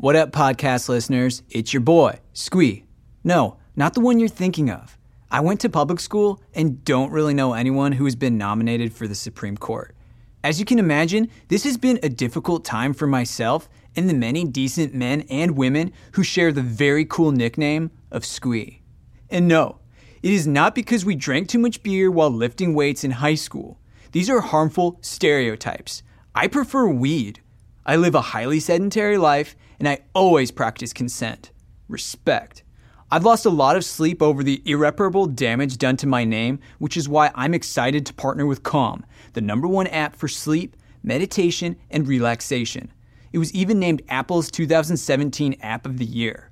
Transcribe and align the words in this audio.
What 0.00 0.14
up, 0.14 0.30
podcast 0.30 0.88
listeners? 0.88 1.42
It's 1.50 1.72
your 1.72 1.80
boy, 1.80 2.20
Squee. 2.32 2.84
No, 3.24 3.56
not 3.74 3.94
the 3.94 4.00
one 4.00 4.20
you're 4.20 4.28
thinking 4.28 4.70
of. 4.70 4.96
I 5.28 5.40
went 5.40 5.58
to 5.62 5.68
public 5.68 5.98
school 5.98 6.40
and 6.54 6.84
don't 6.84 7.10
really 7.10 7.34
know 7.34 7.52
anyone 7.52 7.90
who 7.90 8.04
has 8.04 8.14
been 8.14 8.38
nominated 8.38 8.92
for 8.92 9.08
the 9.08 9.16
Supreme 9.16 9.56
Court. 9.56 9.96
As 10.44 10.60
you 10.60 10.64
can 10.64 10.78
imagine, 10.78 11.28
this 11.48 11.64
has 11.64 11.76
been 11.76 11.98
a 12.00 12.08
difficult 12.08 12.64
time 12.64 12.94
for 12.94 13.08
myself 13.08 13.68
and 13.96 14.08
the 14.08 14.14
many 14.14 14.44
decent 14.44 14.94
men 14.94 15.22
and 15.22 15.56
women 15.56 15.92
who 16.12 16.22
share 16.22 16.52
the 16.52 16.62
very 16.62 17.04
cool 17.04 17.32
nickname 17.32 17.90
of 18.12 18.24
Squee. 18.24 18.82
And 19.28 19.48
no, 19.48 19.80
it 20.22 20.32
is 20.32 20.46
not 20.46 20.76
because 20.76 21.04
we 21.04 21.16
drank 21.16 21.48
too 21.48 21.58
much 21.58 21.82
beer 21.82 22.08
while 22.08 22.30
lifting 22.30 22.72
weights 22.72 23.02
in 23.02 23.10
high 23.10 23.34
school. 23.34 23.80
These 24.12 24.30
are 24.30 24.42
harmful 24.42 25.00
stereotypes. 25.00 26.04
I 26.36 26.46
prefer 26.46 26.86
weed. 26.86 27.40
I 27.84 27.96
live 27.96 28.14
a 28.14 28.20
highly 28.20 28.60
sedentary 28.60 29.18
life 29.18 29.56
and 29.78 29.88
I 29.88 30.00
always 30.14 30.50
practice 30.50 30.92
consent. 30.92 31.50
Respect. 31.88 32.62
I've 33.10 33.24
lost 33.24 33.46
a 33.46 33.50
lot 33.50 33.76
of 33.76 33.84
sleep 33.84 34.20
over 34.20 34.42
the 34.42 34.62
irreparable 34.66 35.26
damage 35.26 35.78
done 35.78 35.96
to 35.98 36.06
my 36.06 36.24
name, 36.24 36.58
which 36.78 36.96
is 36.96 37.08
why 37.08 37.30
I'm 37.34 37.54
excited 37.54 38.04
to 38.06 38.14
partner 38.14 38.44
with 38.44 38.62
Calm, 38.62 39.06
the 39.32 39.40
number 39.40 39.66
one 39.66 39.86
app 39.86 40.14
for 40.14 40.28
sleep, 40.28 40.76
meditation, 41.02 41.76
and 41.90 42.06
relaxation. 42.06 42.92
It 43.32 43.38
was 43.38 43.52
even 43.54 43.78
named 43.78 44.02
Apple's 44.08 44.50
2017 44.50 45.56
App 45.62 45.86
of 45.86 45.96
the 45.96 46.04
Year. 46.04 46.50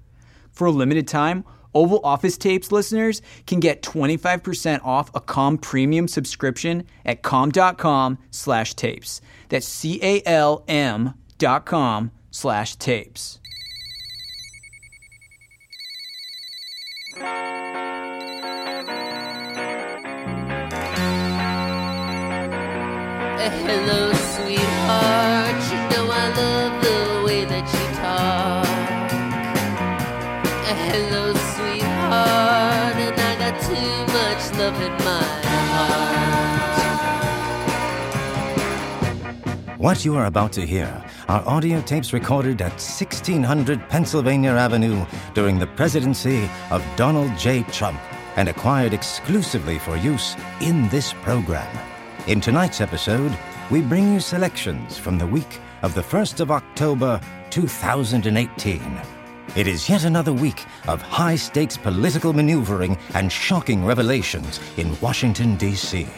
For 0.51 0.66
a 0.66 0.71
limited 0.71 1.07
time, 1.07 1.45
Oval 1.74 2.01
Office 2.02 2.38
Tapes 2.38 2.73
listeners 2.73 3.21
can 3.47 3.61
get 3.61 3.83
25% 3.83 4.83
off 4.83 5.11
a 5.15 5.21
Calm 5.21 5.59
premium 5.59 6.09
subscription 6.09 6.87
at 7.05 7.21
calm.com 7.23 8.16
slash 8.30 8.73
tapes. 8.73 9.21
That's 9.51 9.69
C-A-L-M 9.69 11.13
dot 11.38 11.66
com 11.66 12.13
slash 12.37 12.77
tapes. 12.77 13.39
Hello, 23.65 24.13
What 39.87 40.04
you 40.04 40.16
are 40.16 40.26
about 40.26 40.51
to 40.54 40.66
hear 40.66 40.90
are 41.29 41.46
audio 41.46 41.80
tapes 41.80 42.12
recorded 42.12 42.60
at 42.60 42.73
1600 42.73 43.88
Pennsylvania 43.88 44.51
Avenue 44.51 45.06
during 45.32 45.60
the 45.60 45.66
presidency 45.68 46.51
of 46.73 46.84
Donald 46.96 47.38
J. 47.38 47.62
Trump 47.70 48.01
and 48.34 48.48
acquired 48.48 48.92
exclusively 48.92 49.79
for 49.79 49.96
use 49.96 50.34
in 50.60 50.88
this 50.88 51.12
program. 51.23 51.73
In 52.26 52.40
tonight's 52.40 52.80
episode, 52.80 53.38
we 53.70 53.80
bring 53.80 54.12
you 54.12 54.18
selections 54.18 54.98
from 54.98 55.18
the 55.18 55.26
week 55.29 55.60
of 55.82 55.95
the 55.95 56.02
1st 56.02 56.40
of 56.40 56.51
October, 56.51 57.20
2018. 57.51 59.01
It 59.54 59.68
is 59.68 59.88
yet 59.88 60.02
another 60.02 60.32
week 60.32 60.64
of 60.88 61.01
high 61.01 61.37
stakes 61.37 61.76
political 61.76 62.32
maneuvering 62.32 62.98
and 63.14 63.30
shocking 63.30 63.84
revelations 63.84 64.59
in 64.78 64.98
Washington, 65.00 65.56
D.C. 65.56 66.09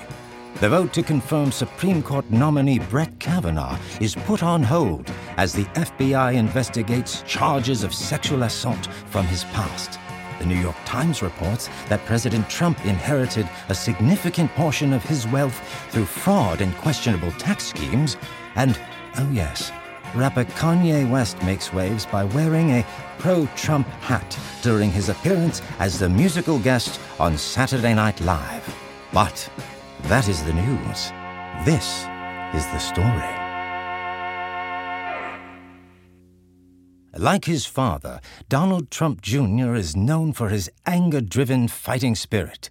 The 0.61 0.69
vote 0.69 0.93
to 0.95 1.05
confirm 1.05 1.53
Supreme 1.53 2.03
Court 2.03 2.29
nominee 2.33 2.81
Brett 2.81 3.17
Kavanaugh 3.21 3.79
is 4.01 4.17
put 4.17 4.43
on 4.43 4.61
hold 4.61 5.09
as 5.37 5.53
the 5.53 5.67
FBI 5.67 6.35
investigates 6.35 7.23
charges 7.29 7.85
of 7.85 7.95
sexual 7.95 8.43
assault 8.43 8.87
from 9.07 9.25
his 9.27 9.45
past. 9.45 10.01
The 10.41 10.47
New 10.47 10.57
York 10.57 10.75
Times 10.85 11.23
reports 11.23 11.69
that 11.89 12.05
President 12.07 12.51
Trump 12.51 12.85
inherited 12.85 13.49
a 13.69 13.75
significant 13.75 14.51
portion 14.57 14.93
of 14.93 15.05
his 15.05 15.29
wealth 15.29 15.61
through 15.91 16.07
fraud 16.07 16.61
and 16.61 16.77
questionable 16.79 17.31
tax 17.33 17.67
schemes. 17.67 18.17
And, 18.57 18.77
oh 19.17 19.31
yes, 19.33 19.71
rapper 20.13 20.45
Kanye 20.45 21.09
West 21.09 21.41
makes 21.45 21.73
waves 21.73 22.05
by 22.05 22.25
wearing 22.25 22.71
a 22.71 22.87
pro 23.21 23.47
Trump 23.55 23.87
hat 24.01 24.37
during 24.63 24.91
his 24.91 25.09
appearance 25.09 25.63
as 25.79 26.01
the 26.01 26.09
musical 26.09 26.59
guest 26.59 26.99
on 27.21 27.39
Saturday 27.39 27.95
Night 27.95 28.21
Live. 28.23 28.75
But 29.13 29.49
that 30.05 30.29
is 30.29 30.43
the 30.45 30.53
news. 30.53 31.13
This 31.65 32.07
is 32.55 32.67
the 32.73 32.79
story. 32.79 33.35
Like 37.17 37.47
his 37.47 37.67
father, 37.67 38.21
Donald 38.49 38.91
Trump 38.91 39.23
Jr. 39.23 39.75
is 39.75 39.97
known 39.97 40.33
for 40.33 40.51
his 40.51 40.71
anger 40.87 41.21
driven 41.21 41.67
fighting 41.67 42.15
spirit. 42.15 42.71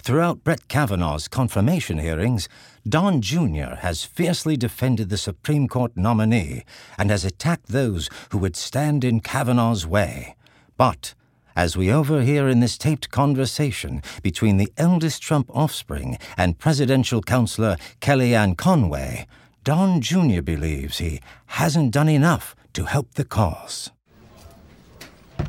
Throughout 0.00 0.44
Brett 0.44 0.68
Kavanaugh's 0.68 1.26
confirmation 1.26 1.98
hearings, 1.98 2.48
Don 2.88 3.20
Jr. 3.20 3.74
has 3.80 4.04
fiercely 4.04 4.56
defended 4.56 5.08
the 5.08 5.18
Supreme 5.18 5.68
Court 5.68 5.96
nominee 5.96 6.64
and 6.96 7.10
has 7.10 7.24
attacked 7.24 7.68
those 7.68 8.08
who 8.30 8.38
would 8.38 8.56
stand 8.56 9.04
in 9.04 9.20
Kavanaugh's 9.20 9.86
way. 9.86 10.36
But, 10.76 11.14
as 11.58 11.76
we 11.76 11.92
overhear 11.92 12.48
in 12.48 12.60
this 12.60 12.78
taped 12.78 13.10
conversation 13.10 14.00
between 14.22 14.58
the 14.58 14.72
eldest 14.76 15.20
Trump 15.20 15.50
offspring 15.52 16.16
and 16.36 16.56
presidential 16.56 17.20
counselor 17.20 17.76
Kellyanne 18.00 18.56
Conway, 18.56 19.26
Don 19.64 20.00
Jr. 20.00 20.40
believes 20.40 20.98
he 20.98 21.20
hasn't 21.46 21.90
done 21.90 22.08
enough 22.08 22.54
to 22.74 22.84
help 22.84 23.14
the 23.14 23.24
cause. 23.24 23.90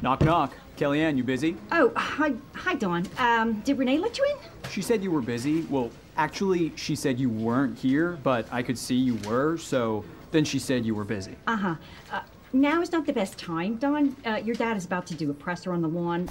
Knock, 0.02 0.22
knock. 0.22 0.52
Kellyanne, 0.78 1.16
you 1.16 1.24
busy? 1.24 1.56
Oh, 1.72 1.92
hi, 1.96 2.34
hi, 2.56 2.74
Don. 2.74 3.06
Um, 3.20 3.60
did 3.62 3.78
Renee 3.78 4.00
let 4.00 4.18
you 4.18 4.26
in? 4.26 4.70
She 4.72 4.82
said 4.82 5.04
you 5.04 5.12
were 5.12 5.22
busy. 5.22 5.62
Well, 5.70 5.92
actually, 6.18 6.72
she 6.76 6.96
said 6.96 7.20
you 7.20 7.30
weren't 7.30 7.78
here, 7.78 8.18
but 8.24 8.48
I 8.52 8.64
could 8.64 8.80
see 8.80 8.96
you 8.96 9.20
were, 9.30 9.58
so 9.58 10.04
then 10.32 10.44
she 10.44 10.58
said 10.58 10.88
you 10.88 10.96
were 10.96 11.04
busy. 11.04 11.36
Uh-huh. 11.46 11.76
Uh, 12.12 12.22
now 12.54 12.82
is 12.82 12.92
not 12.92 13.06
the 13.06 13.14
best 13.14 13.38
time, 13.38 13.76
Don. 13.78 14.16
Uh, 14.26 14.36
your 14.44 14.56
dad 14.56 14.78
is 14.78 14.86
about 14.86 15.08
to 15.08 15.14
do 15.14 15.30
a 15.30 15.34
presser 15.34 15.74
on 15.74 15.82
the 15.82 15.88
lawn. 15.88 16.30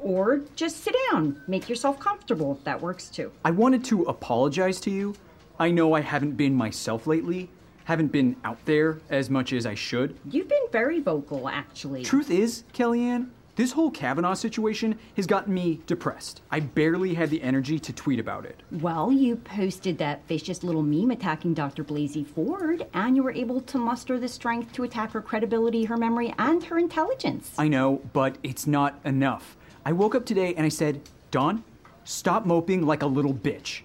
Or 0.00 0.42
just 0.54 0.84
sit 0.84 0.94
down. 1.10 1.42
Make 1.48 1.68
yourself 1.68 1.98
comfortable. 1.98 2.52
if 2.52 2.64
That 2.64 2.80
works 2.80 3.08
too. 3.08 3.32
I 3.44 3.50
wanted 3.50 3.84
to 3.86 4.02
apologize 4.04 4.80
to 4.82 4.90
you. 4.90 5.14
I 5.58 5.70
know 5.70 5.94
I 5.94 6.00
haven't 6.00 6.36
been 6.36 6.54
myself 6.54 7.06
lately, 7.08 7.50
haven't 7.84 8.12
been 8.12 8.36
out 8.44 8.64
there 8.64 9.00
as 9.10 9.28
much 9.28 9.52
as 9.52 9.66
I 9.66 9.74
should. 9.74 10.16
You've 10.30 10.48
been 10.48 10.66
very 10.70 11.00
vocal, 11.00 11.48
actually. 11.48 12.04
Truth 12.04 12.30
is, 12.30 12.62
Kellyanne, 12.72 13.30
this 13.58 13.72
whole 13.72 13.90
Kavanaugh 13.90 14.34
situation 14.34 14.96
has 15.16 15.26
gotten 15.26 15.52
me 15.52 15.80
depressed. 15.84 16.42
I 16.48 16.60
barely 16.60 17.14
had 17.14 17.28
the 17.28 17.42
energy 17.42 17.80
to 17.80 17.92
tweet 17.92 18.20
about 18.20 18.46
it. 18.46 18.62
Well, 18.70 19.10
you 19.10 19.34
posted 19.34 19.98
that 19.98 20.24
vicious 20.28 20.62
little 20.62 20.84
meme 20.84 21.10
attacking 21.10 21.54
Dr. 21.54 21.82
Blasey 21.82 22.24
Ford, 22.24 22.86
and 22.94 23.16
you 23.16 23.24
were 23.24 23.32
able 23.32 23.60
to 23.62 23.76
muster 23.76 24.16
the 24.16 24.28
strength 24.28 24.72
to 24.74 24.84
attack 24.84 25.10
her 25.10 25.20
credibility, 25.20 25.84
her 25.86 25.96
memory, 25.96 26.32
and 26.38 26.62
her 26.62 26.78
intelligence. 26.78 27.50
I 27.58 27.66
know, 27.66 28.00
but 28.12 28.38
it's 28.44 28.68
not 28.68 29.00
enough. 29.04 29.56
I 29.84 29.90
woke 29.90 30.14
up 30.14 30.24
today 30.24 30.54
and 30.54 30.64
I 30.64 30.68
said, 30.68 31.00
Don, 31.32 31.64
stop 32.04 32.46
moping 32.46 32.86
like 32.86 33.02
a 33.02 33.06
little 33.06 33.34
bitch. 33.34 33.80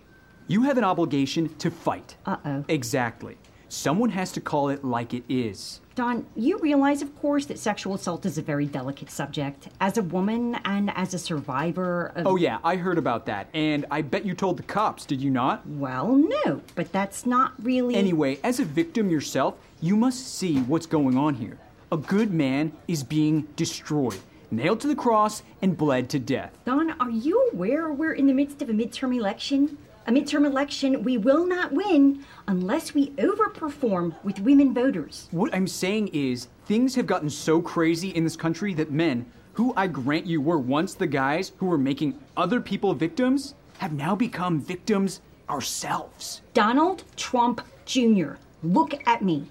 You 0.46 0.62
have 0.64 0.78
an 0.78 0.84
obligation 0.84 1.50
to 1.56 1.72
fight. 1.72 2.16
Uh 2.28 2.38
oh. 2.46 2.66
Exactly. 2.68 3.40
Someone 3.74 4.12
has 4.12 4.32
to 4.34 4.40
call 4.40 4.70
it 4.70 4.86
like 4.86 5.16
it 5.16 5.24
is. 5.28 5.82
Don, 5.96 6.28
you 6.36 6.60
realize, 6.60 7.02
of 7.02 7.20
course, 7.20 7.48
that 7.48 7.58
sexual 7.58 7.96
assault 7.96 8.24
is 8.24 8.38
a 8.38 8.42
very 8.44 8.68
delicate 8.68 9.10
subject. 9.10 9.68
As 9.82 9.98
a 9.98 10.04
woman 10.04 10.60
and 10.64 10.92
as 10.96 11.16
a 11.16 11.18
survivor 11.18 12.12
of. 12.16 12.28
Oh, 12.28 12.36
yeah, 12.36 12.60
I 12.64 12.76
heard 12.76 13.00
about 13.00 13.26
that. 13.26 13.48
And 13.56 13.88
I 13.90 14.04
bet 14.04 14.26
you 14.26 14.36
told 14.36 14.58
the 14.58 14.64
cops, 14.64 15.08
did 15.08 15.20
you 15.20 15.32
not? 15.32 15.68
Well, 15.68 16.16
no, 16.16 16.62
but 16.76 16.92
that's 16.92 17.26
not 17.26 17.54
really. 17.64 17.96
Anyway, 17.96 18.40
as 18.44 18.60
a 18.60 18.64
victim 18.64 19.10
yourself, 19.10 19.56
you 19.82 19.96
must 19.96 20.36
see 20.36 20.60
what's 20.62 20.86
going 20.86 21.18
on 21.18 21.34
here. 21.34 21.58
A 21.92 21.98
good 21.98 22.32
man 22.32 22.74
is 22.88 23.04
being 23.04 23.48
destroyed, 23.56 24.20
nailed 24.52 24.82
to 24.82 24.88
the 24.88 24.96
cross, 24.96 25.42
and 25.64 25.76
bled 25.76 26.12
to 26.12 26.20
death. 26.20 26.56
Don, 26.64 26.92
are 27.02 27.10
you 27.10 27.50
aware 27.52 27.92
we're 27.92 28.14
in 28.14 28.28
the 28.28 28.34
midst 28.34 28.62
of 28.62 28.70
a 28.70 28.74
midterm 28.74 29.18
election? 29.18 29.80
A 30.06 30.12
midterm 30.12 30.46
election 30.46 31.02
we 31.02 31.18
will 31.18 31.48
not 31.48 31.72
win 31.72 32.26
unless 32.50 32.94
we 32.94 33.12
overperform 33.12 34.14
with 34.24 34.42
women 34.42 34.74
voters. 34.74 35.30
What 35.32 35.56
I'm 35.56 35.68
saying 35.68 36.10
is, 36.10 36.50
things 36.66 36.94
have 36.96 37.08
gotten 37.08 37.30
so 37.30 37.62
crazy 37.62 38.10
in 38.10 38.26
this 38.26 38.36
country 38.36 38.74
that 38.74 38.92
men, 38.92 39.26
who 39.54 39.74
I 39.78 39.88
grant 39.88 40.26
you 40.26 40.42
were 40.42 40.60
once 40.60 40.94
the 40.94 41.08
guys 41.08 41.54
who 41.56 41.68
were 41.68 41.78
making 41.78 42.20
other 42.36 42.60
people 42.60 42.94
victims, 42.94 43.56
have 43.78 43.94
now 43.94 44.14
become 44.14 44.60
victims 44.60 45.22
ourselves. 45.50 46.42
Donald 46.54 47.06
Trump 47.16 47.62
Jr., 47.86 48.34
look 48.62 49.08
at 49.08 49.22
me. 49.22 49.48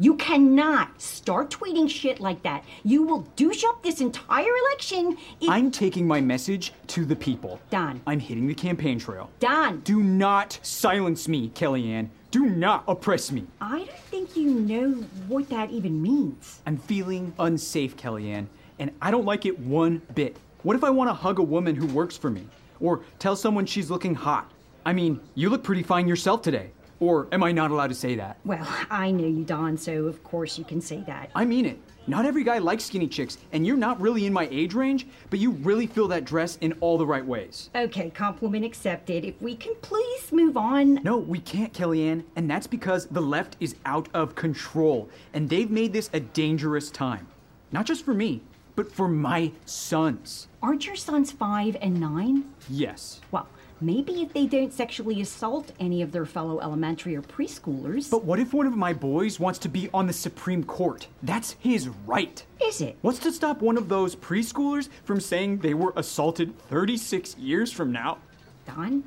You 0.00 0.14
cannot 0.14 1.00
start 1.02 1.50
tweeting 1.50 1.90
shit 1.90 2.20
like 2.20 2.44
that. 2.44 2.64
You 2.84 3.02
will 3.02 3.22
douche 3.34 3.64
up 3.64 3.82
this 3.82 4.00
entire 4.00 4.44
election 4.66 5.16
if. 5.40 5.48
I'm 5.48 5.72
taking 5.72 6.06
my 6.06 6.20
message 6.20 6.72
to 6.88 7.04
the 7.04 7.16
people. 7.16 7.58
Don. 7.70 8.00
I'm 8.06 8.20
hitting 8.20 8.46
the 8.46 8.54
campaign 8.54 9.00
trail. 9.00 9.28
Don. 9.40 9.80
Do 9.80 10.00
not 10.04 10.60
silence 10.62 11.26
me, 11.26 11.48
Kellyanne. 11.48 12.10
Do 12.30 12.46
not 12.46 12.84
oppress 12.86 13.32
me. 13.32 13.46
I 13.60 13.78
don't 13.78 13.98
think 14.10 14.36
you 14.36 14.50
know 14.50 14.92
what 15.26 15.48
that 15.48 15.70
even 15.72 16.00
means. 16.00 16.60
I'm 16.64 16.76
feeling 16.76 17.34
unsafe, 17.40 17.96
Kellyanne, 17.96 18.46
and 18.78 18.92
I 19.02 19.10
don't 19.10 19.24
like 19.24 19.46
it 19.46 19.58
one 19.58 20.02
bit. 20.14 20.36
What 20.62 20.76
if 20.76 20.84
I 20.84 20.90
want 20.90 21.10
to 21.10 21.14
hug 21.14 21.40
a 21.40 21.42
woman 21.42 21.74
who 21.74 21.86
works 21.86 22.16
for 22.16 22.30
me? 22.30 22.46
Or 22.78 23.00
tell 23.18 23.34
someone 23.34 23.66
she's 23.66 23.90
looking 23.90 24.14
hot? 24.14 24.52
I 24.86 24.92
mean, 24.92 25.20
you 25.34 25.50
look 25.50 25.64
pretty 25.64 25.82
fine 25.82 26.06
yourself 26.06 26.42
today. 26.42 26.70
Or 27.00 27.28
am 27.30 27.42
I 27.42 27.52
not 27.52 27.70
allowed 27.70 27.88
to 27.88 27.94
say 27.94 28.16
that? 28.16 28.38
Well, 28.44 28.66
I 28.90 29.10
know 29.10 29.26
you, 29.26 29.44
Don, 29.44 29.76
so 29.76 30.06
of 30.06 30.24
course 30.24 30.58
you 30.58 30.64
can 30.64 30.80
say 30.80 31.02
that. 31.06 31.30
I 31.34 31.44
mean 31.44 31.66
it. 31.66 31.78
Not 32.08 32.24
every 32.24 32.42
guy 32.42 32.56
likes 32.56 32.84
skinny 32.84 33.06
chicks, 33.06 33.36
and 33.52 33.66
you're 33.66 33.76
not 33.76 34.00
really 34.00 34.24
in 34.24 34.32
my 34.32 34.48
age 34.50 34.72
range, 34.72 35.06
but 35.28 35.38
you 35.38 35.50
really 35.50 35.86
feel 35.86 36.08
that 36.08 36.24
dress 36.24 36.56
in 36.62 36.72
all 36.80 36.96
the 36.96 37.06
right 37.06 37.24
ways. 37.24 37.68
Okay, 37.74 38.08
compliment 38.08 38.64
accepted. 38.64 39.26
If 39.26 39.40
we 39.42 39.54
can 39.54 39.74
please 39.82 40.32
move 40.32 40.56
on. 40.56 40.94
No, 41.04 41.18
we 41.18 41.38
can't, 41.38 41.72
Kellyanne, 41.74 42.24
and 42.34 42.50
that's 42.50 42.66
because 42.66 43.06
the 43.06 43.20
left 43.20 43.58
is 43.60 43.76
out 43.84 44.08
of 44.14 44.34
control, 44.34 45.10
and 45.34 45.50
they've 45.50 45.70
made 45.70 45.92
this 45.92 46.08
a 46.14 46.20
dangerous 46.20 46.90
time. 46.90 47.26
Not 47.72 47.84
just 47.84 48.06
for 48.06 48.14
me, 48.14 48.40
but 48.74 48.90
for 48.90 49.06
my 49.06 49.52
sons. 49.66 50.48
Aren't 50.62 50.86
your 50.86 50.96
sons 50.96 51.30
five 51.30 51.76
and 51.82 52.00
nine? 52.00 52.44
Yes. 52.70 53.20
Well, 53.30 53.48
maybe 53.80 54.22
if 54.22 54.32
they 54.32 54.46
don't 54.46 54.72
sexually 54.72 55.20
assault 55.20 55.72
any 55.78 56.02
of 56.02 56.12
their 56.12 56.26
fellow 56.26 56.60
elementary 56.60 57.16
or 57.16 57.22
preschoolers. 57.22 58.10
But 58.10 58.24
what 58.24 58.38
if 58.38 58.52
one 58.52 58.66
of 58.66 58.76
my 58.76 58.92
boys 58.92 59.38
wants 59.38 59.58
to 59.60 59.68
be 59.68 59.88
on 59.92 60.06
the 60.06 60.12
Supreme 60.12 60.64
Court? 60.64 61.06
That's 61.22 61.56
his 61.58 61.88
right. 62.06 62.44
is 62.62 62.80
it? 62.80 62.96
What's 63.02 63.18
to 63.20 63.32
stop 63.32 63.60
one 63.60 63.76
of 63.76 63.88
those 63.88 64.16
preschoolers 64.16 64.88
from 65.04 65.20
saying 65.20 65.58
they 65.58 65.74
were 65.74 65.92
assaulted 65.96 66.58
36 66.68 67.36
years 67.38 67.72
from 67.72 67.92
now? 67.92 68.18
Don? 68.66 69.04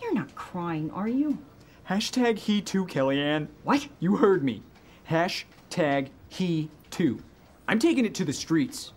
You're 0.00 0.14
not 0.14 0.34
crying, 0.34 0.90
are 0.90 1.08
you? 1.08 1.38
Hashtag 1.88 2.38
he 2.38 2.60
too, 2.60 2.86
Kellyanne. 2.86 3.48
What? 3.64 3.88
You 4.00 4.16
heard 4.16 4.42
me. 4.44 4.62
Hashtag 5.10 6.08
he 6.28 6.70
too. 6.90 7.20
I'm 7.68 7.78
taking 7.78 8.04
it 8.04 8.14
to 8.16 8.24
the 8.24 8.32
streets. 8.32 8.92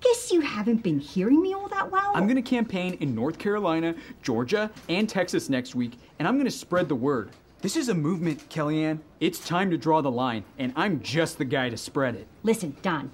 Guess 0.00 0.30
you 0.30 0.40
haven't 0.40 0.84
been 0.84 1.00
hearing 1.00 1.42
me 1.42 1.54
all 1.54 1.66
that 1.68 1.90
well. 1.90 2.12
I'm 2.14 2.28
going 2.28 2.36
to 2.36 2.42
campaign 2.42 2.94
in 3.00 3.16
North 3.16 3.36
Carolina, 3.36 3.96
Georgia, 4.22 4.70
and 4.88 5.08
Texas 5.08 5.48
next 5.48 5.74
week, 5.74 5.98
and 6.18 6.28
I'm 6.28 6.34
going 6.34 6.44
to 6.44 6.52
spread 6.52 6.88
the 6.88 6.94
word. 6.94 7.30
This 7.62 7.76
is 7.76 7.88
a 7.88 7.94
movement, 7.94 8.48
Kellyanne. 8.48 9.00
It's 9.18 9.44
time 9.44 9.70
to 9.72 9.76
draw 9.76 10.00
the 10.00 10.10
line, 10.10 10.44
and 10.56 10.72
I'm 10.76 11.00
just 11.02 11.38
the 11.38 11.44
guy 11.44 11.68
to 11.68 11.76
spread 11.76 12.14
it. 12.14 12.28
Listen, 12.44 12.76
Don, 12.82 13.10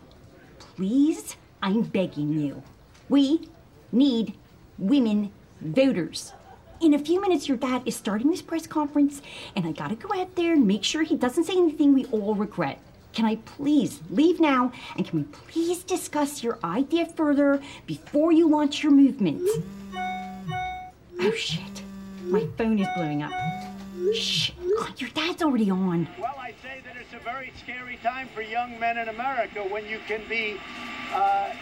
please, 0.59 1.37
I'm 1.63 1.83
begging 1.83 2.39
you. 2.39 2.63
We 3.09 3.49
need 3.91 4.35
women 4.79 5.33
voters. 5.63 6.35
In 6.83 6.93
a 6.93 6.99
few 6.99 7.19
minutes, 7.19 7.49
your 7.49 7.57
dad 7.57 7.83
is 7.87 7.97
starting 7.97 8.31
this 8.31 8.43
press 8.43 8.67
conference, 8.67 9.23
and 9.57 9.65
I 9.67 9.73
gotta 9.73 9.95
go 9.95 10.21
out 10.21 10.35
there 10.35 10.53
and 10.53 10.67
make 10.67 10.85
sure 10.85 11.03
he 11.03 11.17
doesn't 11.17 11.45
say 11.45 11.57
anything 11.57 11.95
we 11.95 12.05
all 12.07 12.35
regret. 12.35 12.79
Can 13.15 13.27
I 13.27 13.37
please 13.37 14.01
leave 14.11 14.41
now, 14.41 14.73
and 14.97 15.07
can 15.07 15.21
we 15.21 15.25
please 15.25 15.85
discuss 15.85 16.43
your 16.43 16.59
idea 16.65 17.07
further 17.07 17.63
before 17.87 18.33
you 18.33 18.49
launch 18.49 18.83
your 18.83 18.91
movement? 18.91 19.41
Oh 21.21 21.31
shit, 21.31 21.83
my 22.25 22.45
phone 22.59 22.81
is 22.81 22.89
blowing 22.97 23.23
up. 23.23 23.33
Shh, 24.13 24.51
oh, 24.61 24.89
your 24.99 25.11
dad's 25.11 25.45
already 25.45 25.71
on. 25.71 26.09
Well, 26.19 26.35
I 26.37 26.55
say 26.61 26.81
that 26.85 26.97
it's 27.01 27.15
a 27.15 27.25
very 27.25 27.53
scary 27.63 27.99
time 28.03 28.29
for 28.35 28.43
young 28.43 28.81
men 28.81 28.99
in 28.99 29.09
America 29.09 29.61
when 29.63 29.87
you 29.87 30.01
can 30.09 30.23
be 30.29 30.57
uh, 31.13 31.55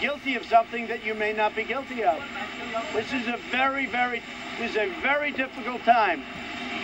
guilty 0.00 0.36
of 0.36 0.44
something 0.46 0.86
that 0.86 1.04
you 1.04 1.14
may 1.14 1.32
not 1.32 1.56
be 1.56 1.64
guilty 1.64 2.04
of. 2.04 2.22
This 2.94 3.12
is 3.12 3.26
a 3.26 3.36
very, 3.50 3.86
very, 3.86 4.22
this 4.60 4.70
is 4.70 4.76
a 4.76 4.88
very 5.02 5.32
difficult 5.32 5.82
time. 5.82 6.22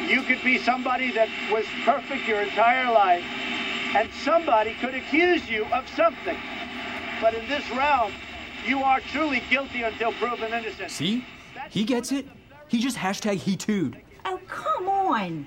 You 0.09 0.23
could 0.23 0.43
be 0.43 0.59
somebody 0.59 1.13
that 1.13 1.29
was 1.51 1.65
perfect 1.85 2.27
your 2.27 2.41
entire 2.41 2.93
life, 2.93 3.25
and 3.97 4.11
somebody 4.13 4.75
could 4.75 4.95
accuse 4.95 5.49
you 5.49 5.65
of 5.73 5.89
something. 5.97 6.37
But 7.19 7.33
in 7.33 7.49
this 7.49 7.69
realm, 7.71 8.13
you 8.67 8.83
are 8.83 9.01
truly 9.01 9.43
guilty 9.49 9.85
until 9.85 10.13
proven 10.13 10.53
innocent. 10.53 10.91
See? 10.91 11.25
He 11.71 11.83
gets 11.83 12.13
it. 12.13 12.27
He 12.69 12.79
just 12.79 12.99
hashtag 12.99 13.37
he 13.37 13.57
too'd. 13.57 14.03
Oh, 14.27 14.39
come 14.49 14.87
on. 14.87 15.47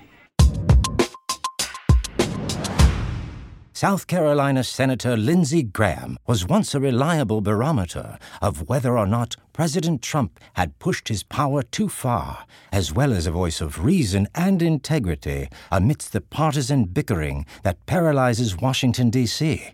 South 3.72 4.08
Carolina 4.08 4.64
Senator 4.64 5.16
Lindsey 5.16 5.62
Graham 5.62 6.18
was 6.26 6.44
once 6.44 6.74
a 6.74 6.80
reliable 6.80 7.40
barometer 7.40 8.18
of 8.42 8.68
whether 8.68 8.98
or 8.98 9.06
not 9.06 9.36
President 9.52 10.02
Trump 10.02 10.40
had 10.54 10.78
pushed 10.80 11.06
his 11.06 11.22
power 11.22 11.62
too 11.62 11.88
far, 11.88 12.46
as 12.72 12.92
well 12.92 13.12
as 13.12 13.28
a 13.28 13.30
voice 13.30 13.60
of 13.60 13.84
reason 13.84 14.26
and 14.34 14.60
integrity 14.60 15.48
amidst 15.70 16.12
the 16.12 16.20
partisan 16.20 16.84
bickering 16.84 17.46
that 17.62 17.86
paralyzes 17.86 18.56
Washington, 18.56 19.08
D.C. 19.08 19.68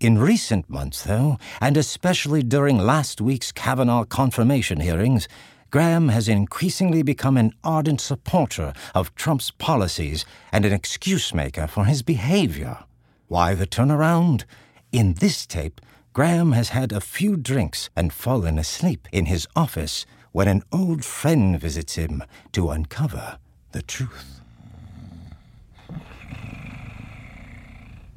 In 0.00 0.18
recent 0.18 0.68
months, 0.70 1.02
though, 1.02 1.38
and 1.60 1.76
especially 1.76 2.42
during 2.42 2.78
last 2.78 3.20
week's 3.20 3.52
Kavanaugh 3.52 4.04
confirmation 4.04 4.80
hearings, 4.80 5.28
Graham 5.70 6.08
has 6.08 6.26
increasingly 6.26 7.02
become 7.02 7.36
an 7.36 7.52
ardent 7.62 8.00
supporter 8.00 8.72
of 8.94 9.14
Trump's 9.14 9.50
policies 9.50 10.24
and 10.52 10.64
an 10.64 10.72
excuse 10.72 11.34
maker 11.34 11.66
for 11.66 11.84
his 11.84 12.02
behavior. 12.02 12.78
Why 13.28 13.54
the 13.54 13.66
turnaround? 13.66 14.44
In 14.92 15.14
this 15.14 15.46
tape, 15.46 15.80
Graham 16.12 16.52
has 16.52 16.68
had 16.68 16.92
a 16.92 17.00
few 17.00 17.36
drinks 17.36 17.90
and 17.96 18.12
fallen 18.12 18.56
asleep 18.56 19.08
in 19.10 19.26
his 19.26 19.48
office 19.56 20.06
when 20.30 20.46
an 20.46 20.62
old 20.72 21.04
friend 21.04 21.60
visits 21.60 21.96
him 21.96 22.22
to 22.52 22.70
uncover 22.70 23.38
the 23.72 23.82
truth. 23.82 24.40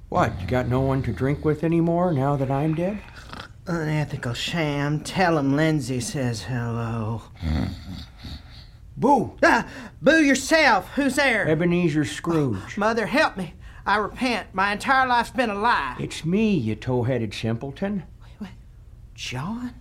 What, 0.09 0.39
you 0.39 0.47
got 0.47 0.67
no 0.67 0.81
one 0.81 1.01
to 1.03 1.11
drink 1.11 1.43
with 1.43 1.63
anymore 1.63 2.13
now 2.13 2.35
that 2.35 2.51
I'm 2.51 2.75
dead? 2.75 2.99
Unethical 3.65 4.33
sham. 4.33 4.99
Tell 4.99 5.37
him 5.37 5.55
Lindsey 5.55 6.01
says 6.01 6.43
hello. 6.43 7.23
Boo! 8.95 9.37
Ah, 9.41 9.67
boo 10.01 10.23
yourself. 10.23 10.89
Who's 10.95 11.15
there? 11.15 11.47
Ebenezer 11.47 12.05
Scrooge. 12.05 12.77
Mother, 12.77 13.07
help 13.07 13.37
me. 13.37 13.53
I 13.89 13.95
repent. 13.95 14.53
My 14.53 14.71
entire 14.71 15.07
life's 15.07 15.31
been 15.31 15.49
a 15.49 15.55
lie. 15.55 15.95
It's 15.99 16.23
me, 16.23 16.53
you 16.53 16.75
tow 16.75 17.01
headed 17.01 17.33
simpleton. 17.33 18.03
John? 19.15 19.73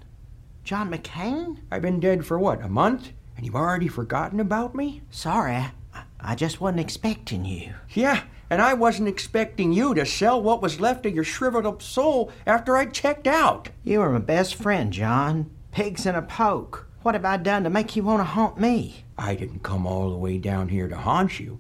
John 0.64 0.90
McCain? 0.90 1.58
I've 1.70 1.82
been 1.82 2.00
dead 2.00 2.25
for 2.25 2.38
what, 2.38 2.64
a 2.64 2.70
month? 2.70 3.12
And 3.37 3.44
you've 3.44 3.55
already 3.55 3.87
forgotten 3.87 4.40
about 4.40 4.75
me? 4.75 5.02
Sorry, 5.10 5.56
I, 5.56 5.72
I 6.19 6.34
just 6.37 6.58
wasn't 6.58 6.81
expecting 6.81 7.44
you. 7.44 7.75
Yeah, 7.90 8.22
and 8.49 8.62
I 8.62 8.72
wasn't 8.72 9.10
expecting 9.10 9.75
you 9.75 9.93
to 9.93 10.06
sell 10.06 10.43
what 10.43 10.62
was 10.62 10.81
left 10.81 11.04
of 11.04 11.14
your 11.14 11.22
shriveled 11.22 11.66
up 11.66 11.82
soul 11.82 12.32
after 12.46 12.78
I 12.78 12.87
checked 12.87 13.26
out. 13.26 13.68
You 13.85 14.00
were 14.00 14.11
my 14.11 14.21
best 14.21 14.54
friend, 14.54 14.90
John. 14.90 15.50
Pigs 15.71 16.06
in 16.06 16.14
a 16.14 16.23
poke. 16.23 16.88
What 17.02 17.14
have 17.14 17.26
I 17.26 17.37
done 17.37 17.62
to 17.64 17.71
make 17.71 17.94
you 17.94 18.04
want 18.04 18.21
to 18.21 18.25
haunt 18.25 18.59
me? 18.59 19.04
I 19.18 19.35
didn't 19.35 19.62
come 19.62 19.87
all 19.87 20.09
the 20.09 20.16
way 20.16 20.38
down 20.38 20.71
here 20.71 20.88
to 20.88 20.97
haunt 20.97 21.38
you. 21.38 21.59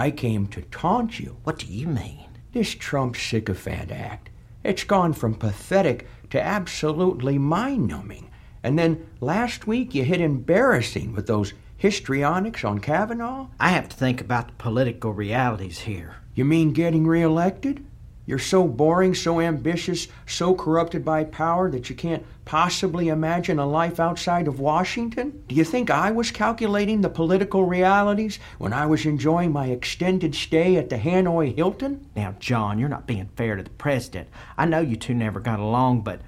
I 0.00 0.10
came 0.10 0.46
to 0.46 0.62
taunt 0.62 1.20
you. 1.20 1.36
What 1.44 1.58
do 1.58 1.66
you 1.66 1.86
mean? 1.86 2.24
This 2.52 2.74
Trump 2.74 3.16
sycophant 3.16 3.92
act. 3.92 4.30
It's 4.64 4.82
gone 4.82 5.12
from 5.12 5.34
pathetic 5.34 6.06
to 6.30 6.40
absolutely 6.40 7.36
mind 7.36 7.86
numbing. 7.86 8.30
And 8.62 8.78
then 8.78 9.06
last 9.20 9.66
week 9.66 9.94
you 9.94 10.04
hit 10.04 10.22
embarrassing 10.22 11.12
with 11.12 11.26
those 11.26 11.52
histrionics 11.76 12.64
on 12.64 12.78
Kavanaugh? 12.78 13.48
I 13.60 13.72
have 13.72 13.90
to 13.90 13.96
think 13.96 14.22
about 14.22 14.46
the 14.46 14.54
political 14.54 15.12
realities 15.12 15.80
here. 15.80 16.14
You 16.34 16.46
mean 16.46 16.72
getting 16.72 17.06
reelected? 17.06 17.84
You're 18.30 18.38
so 18.38 18.68
boring, 18.68 19.12
so 19.16 19.40
ambitious, 19.40 20.06
so 20.24 20.54
corrupted 20.54 21.04
by 21.04 21.24
power 21.24 21.68
that 21.72 21.90
you 21.90 21.96
can't 21.96 22.24
possibly 22.44 23.08
imagine 23.08 23.58
a 23.58 23.66
life 23.66 23.98
outside 23.98 24.46
of 24.46 24.60
Washington? 24.60 25.42
Do 25.48 25.56
you 25.56 25.64
think 25.64 25.90
I 25.90 26.12
was 26.12 26.30
calculating 26.30 27.00
the 27.00 27.08
political 27.08 27.64
realities 27.64 28.38
when 28.58 28.72
I 28.72 28.86
was 28.86 29.04
enjoying 29.04 29.50
my 29.50 29.66
extended 29.66 30.36
stay 30.36 30.76
at 30.76 30.90
the 30.90 30.96
Hanoi 30.96 31.56
Hilton? 31.56 32.08
Now, 32.14 32.36
John, 32.38 32.78
you're 32.78 32.88
not 32.88 33.08
being 33.08 33.28
fair 33.34 33.56
to 33.56 33.64
the 33.64 33.70
president. 33.70 34.28
I 34.56 34.64
know 34.64 34.78
you 34.78 34.94
two 34.94 35.12
never 35.12 35.40
got 35.40 35.58
along, 35.58 36.02
but 36.02 36.20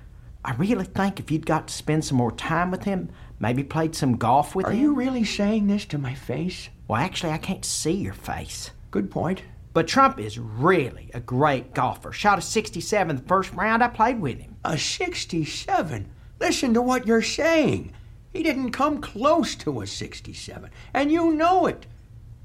I 0.44 0.54
really 0.54 0.86
think 0.86 1.20
if 1.20 1.30
you'd 1.30 1.46
got 1.46 1.68
to 1.68 1.72
spend 1.72 2.04
some 2.04 2.18
more 2.18 2.32
time 2.32 2.72
with 2.72 2.82
him, 2.82 3.10
maybe 3.38 3.62
played 3.62 3.94
some 3.94 4.16
golf 4.16 4.56
with 4.56 4.66
Are 4.66 4.72
him. 4.72 4.76
Are 4.76 4.82
you 4.82 4.92
really 4.92 5.24
saying 5.24 5.68
this 5.68 5.84
to 5.84 5.98
my 5.98 6.14
face? 6.14 6.68
Well, 6.88 7.00
actually, 7.00 7.30
I 7.30 7.38
can't 7.38 7.64
see 7.64 7.92
your 7.92 8.12
face. 8.12 8.72
Good 8.90 9.08
point. 9.08 9.42
But 9.72 9.88
Trump 9.88 10.18
is 10.18 10.38
really 10.38 11.10
a 11.14 11.20
great 11.20 11.74
golfer. 11.74 12.12
Shot 12.12 12.38
a 12.38 12.42
67 12.42 13.16
the 13.16 13.22
first 13.22 13.52
round 13.52 13.82
I 13.82 13.88
played 13.88 14.20
with 14.20 14.38
him. 14.38 14.56
A 14.64 14.76
67? 14.76 16.10
Listen 16.38 16.74
to 16.74 16.82
what 16.82 17.06
you're 17.06 17.22
saying. 17.22 17.92
He 18.32 18.42
didn't 18.42 18.72
come 18.72 19.00
close 19.00 19.54
to 19.56 19.80
a 19.80 19.86
67, 19.86 20.70
and 20.94 21.12
you 21.12 21.32
know 21.32 21.66
it. 21.66 21.86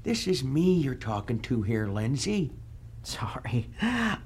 This 0.02 0.26
is 0.26 0.44
me 0.44 0.74
you're 0.74 0.94
talking 0.94 1.40
to 1.40 1.62
here, 1.62 1.86
Lindsey. 1.86 2.52
Sorry. 3.02 3.70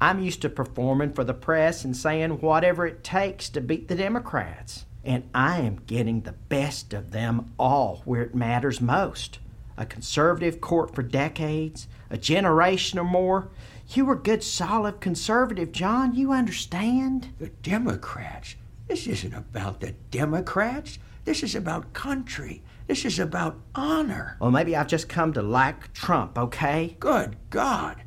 I'm 0.00 0.22
used 0.22 0.42
to 0.42 0.48
performing 0.48 1.12
for 1.12 1.24
the 1.24 1.34
press 1.34 1.84
and 1.84 1.96
saying 1.96 2.40
whatever 2.40 2.86
it 2.86 3.04
takes 3.04 3.48
to 3.50 3.60
beat 3.60 3.88
the 3.88 3.94
Democrats. 3.94 4.86
And 5.04 5.28
I 5.34 5.60
am 5.60 5.82
getting 5.86 6.20
the 6.20 6.32
best 6.32 6.92
of 6.92 7.10
them 7.10 7.52
all 7.58 8.02
where 8.04 8.22
it 8.22 8.34
matters 8.34 8.80
most 8.80 9.38
a 9.82 9.86
conservative 9.86 10.60
court 10.60 10.94
for 10.94 11.02
decades, 11.02 11.88
a 12.08 12.16
generation 12.16 12.98
or 13.00 13.04
more. 13.04 13.50
You 13.88 14.04
were 14.04 14.14
good, 14.14 14.44
solid 14.44 15.00
conservative, 15.00 15.72
John. 15.72 16.14
You 16.14 16.32
understand? 16.32 17.34
The 17.38 17.48
Democrats. 17.48 18.54
This 18.86 19.08
isn't 19.08 19.34
about 19.34 19.80
the 19.80 19.92
Democrats. 20.10 20.98
This 21.24 21.42
is 21.42 21.54
about 21.56 21.92
country. 21.92 22.62
This 22.86 23.04
is 23.04 23.18
about 23.18 23.58
honor. 23.74 24.36
Well, 24.40 24.52
maybe 24.52 24.76
I've 24.76 24.86
just 24.86 25.08
come 25.08 25.32
to 25.32 25.42
like 25.42 25.92
Trump, 25.92 26.38
okay? 26.38 26.96
Good 27.00 27.36
God. 27.50 28.02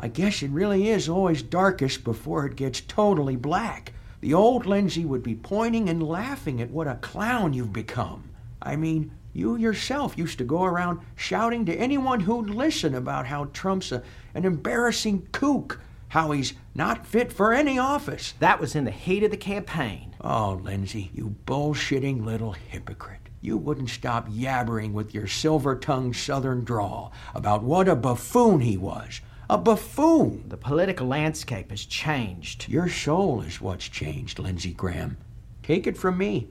I 0.00 0.08
guess 0.08 0.42
it 0.42 0.50
really 0.50 0.88
is 0.88 1.08
always 1.08 1.42
darkest 1.42 2.04
before 2.04 2.46
it 2.46 2.56
gets 2.56 2.80
totally 2.80 3.36
black. 3.36 3.92
The 4.20 4.32
old 4.32 4.64
Lindsey 4.64 5.04
would 5.04 5.22
be 5.22 5.34
pointing 5.34 5.90
and 5.90 6.02
laughing 6.02 6.60
at 6.62 6.70
what 6.70 6.88
a 6.88 6.94
clown 6.96 7.52
you've 7.52 7.72
become. 7.72 8.30
I 8.62 8.76
mean, 8.76 9.12
you 9.32 9.56
yourself 9.56 10.16
used 10.18 10.38
to 10.38 10.44
go 10.44 10.64
around 10.64 11.00
shouting 11.14 11.64
to 11.66 11.74
anyone 11.74 12.20
who'd 12.20 12.50
listen 12.50 12.94
about 12.94 13.26
how 13.26 13.46
Trump's 13.46 13.92
a, 13.92 14.02
an 14.34 14.44
embarrassing 14.44 15.28
kook, 15.32 15.80
how 16.08 16.30
he's 16.30 16.54
not 16.74 17.06
fit 17.06 17.32
for 17.32 17.52
any 17.52 17.78
office. 17.78 18.34
That 18.40 18.60
was 18.60 18.74
in 18.74 18.84
the 18.84 18.90
heat 18.90 19.22
of 19.22 19.30
the 19.30 19.36
campaign. 19.36 20.14
Oh, 20.20 20.60
Lindsey, 20.62 21.10
you 21.14 21.36
bullshitting 21.46 22.24
little 22.24 22.52
hypocrite. 22.52 23.20
You 23.40 23.56
wouldn't 23.56 23.90
stop 23.90 24.28
yabbering 24.28 24.92
with 24.92 25.14
your 25.14 25.28
silver 25.28 25.76
tongued 25.76 26.16
southern 26.16 26.64
drawl 26.64 27.12
about 27.34 27.62
what 27.62 27.88
a 27.88 27.94
buffoon 27.94 28.60
he 28.60 28.76
was. 28.76 29.20
A 29.48 29.56
buffoon! 29.56 30.44
The 30.48 30.56
political 30.56 31.06
landscape 31.06 31.70
has 31.70 31.84
changed. 31.84 32.68
Your 32.68 32.88
soul 32.88 33.40
is 33.40 33.60
what's 33.60 33.88
changed, 33.88 34.38
Lindsey 34.38 34.72
Graham. 34.72 35.16
Take 35.62 35.86
it 35.86 35.96
from 35.96 36.18
me. 36.18 36.48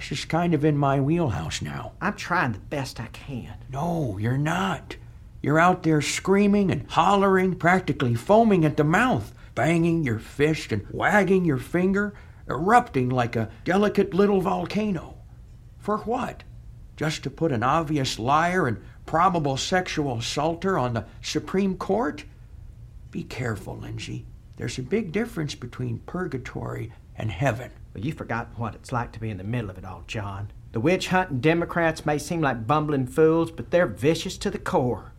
This 0.00 0.20
is 0.20 0.24
kind 0.24 0.54
of 0.54 0.64
in 0.64 0.78
my 0.78 0.98
wheelhouse 0.98 1.60
now. 1.60 1.92
I'm 2.00 2.14
trying 2.14 2.52
the 2.52 2.58
best 2.58 2.98
I 2.98 3.08
can. 3.08 3.54
No, 3.70 4.16
you're 4.16 4.38
not. 4.38 4.96
You're 5.42 5.58
out 5.58 5.82
there 5.82 6.00
screaming 6.00 6.70
and 6.70 6.90
hollering, 6.90 7.56
practically 7.56 8.14
foaming 8.14 8.64
at 8.64 8.78
the 8.78 8.82
mouth, 8.82 9.34
banging 9.54 10.02
your 10.02 10.18
fist 10.18 10.72
and 10.72 10.86
wagging 10.90 11.44
your 11.44 11.58
finger, 11.58 12.14
erupting 12.48 13.10
like 13.10 13.36
a 13.36 13.50
delicate 13.64 14.14
little 14.14 14.40
volcano. 14.40 15.18
For 15.78 15.98
what? 15.98 16.44
Just 16.96 17.22
to 17.24 17.30
put 17.30 17.52
an 17.52 17.62
obvious 17.62 18.18
liar 18.18 18.66
and 18.66 18.82
probable 19.04 19.58
sexual 19.58 20.16
assaulter 20.16 20.78
on 20.78 20.94
the 20.94 21.04
Supreme 21.20 21.76
Court? 21.76 22.24
Be 23.10 23.22
careful, 23.22 23.76
Lindsey. 23.76 24.24
There's 24.56 24.78
a 24.78 24.82
big 24.82 25.12
difference 25.12 25.54
between 25.54 25.98
purgatory 26.06 26.90
and 27.20 27.30
heaven. 27.30 27.70
But 27.92 28.02
you've 28.02 28.16
forgotten 28.16 28.54
what 28.56 28.74
it's 28.74 28.92
like 28.92 29.12
to 29.12 29.20
be 29.20 29.30
in 29.30 29.36
the 29.36 29.44
middle 29.44 29.70
of 29.70 29.78
it 29.78 29.84
all, 29.84 30.04
John. 30.06 30.50
The 30.72 30.80
witch 30.80 31.08
hunting 31.08 31.40
Democrats 31.40 32.06
may 32.06 32.18
seem 32.18 32.40
like 32.40 32.66
bumbling 32.66 33.06
fools, 33.06 33.50
but 33.50 33.70
they're 33.70 33.86
vicious 33.86 34.38
to 34.38 34.50
the 34.50 34.58
core. 34.58 35.12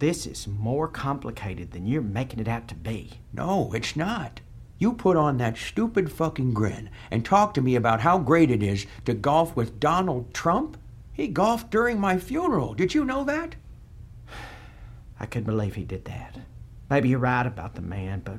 This 0.00 0.26
is 0.26 0.48
more 0.48 0.88
complicated 0.88 1.70
than 1.70 1.86
you're 1.86 2.02
making 2.02 2.40
it 2.40 2.48
out 2.48 2.66
to 2.68 2.74
be. 2.74 3.20
No, 3.32 3.72
it's 3.72 3.94
not. 3.94 4.40
You 4.78 4.94
put 4.94 5.16
on 5.16 5.38
that 5.38 5.56
stupid 5.56 6.10
fucking 6.10 6.52
grin 6.52 6.90
and 7.10 7.24
talk 7.24 7.54
to 7.54 7.62
me 7.62 7.76
about 7.76 8.00
how 8.00 8.18
great 8.18 8.50
it 8.50 8.62
is 8.62 8.86
to 9.04 9.14
golf 9.14 9.54
with 9.54 9.78
Donald 9.78 10.34
Trump? 10.34 10.76
He 11.12 11.28
golfed 11.28 11.70
during 11.70 12.00
my 12.00 12.18
funeral. 12.18 12.74
Did 12.74 12.94
you 12.94 13.04
know 13.04 13.22
that? 13.24 13.54
I 15.20 15.26
couldn't 15.26 15.46
believe 15.46 15.76
he 15.76 15.84
did 15.84 16.04
that. 16.06 16.36
Maybe 16.90 17.10
you're 17.10 17.20
right 17.20 17.46
about 17.46 17.76
the 17.76 17.82
man, 17.82 18.22
but 18.24 18.38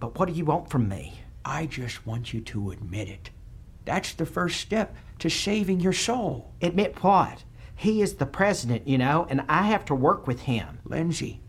but 0.00 0.18
what 0.18 0.28
do 0.28 0.34
you 0.34 0.44
want 0.44 0.68
from 0.68 0.88
me? 0.88 1.14
I 1.48 1.66
just 1.66 2.04
want 2.04 2.34
you 2.34 2.40
to 2.40 2.72
admit 2.72 3.08
it. 3.08 3.30
That's 3.84 4.12
the 4.12 4.26
first 4.26 4.60
step 4.60 4.96
to 5.20 5.30
saving 5.30 5.78
your 5.78 5.92
soul. 5.92 6.52
Admit 6.60 7.04
what? 7.04 7.44
He 7.76 8.02
is 8.02 8.14
the 8.14 8.26
president, 8.26 8.88
you 8.88 8.98
know, 8.98 9.28
and 9.30 9.44
I 9.48 9.62
have 9.62 9.84
to 9.84 9.94
work 9.94 10.26
with 10.26 10.40
him. 10.40 10.80
Lindsey, 10.84 11.40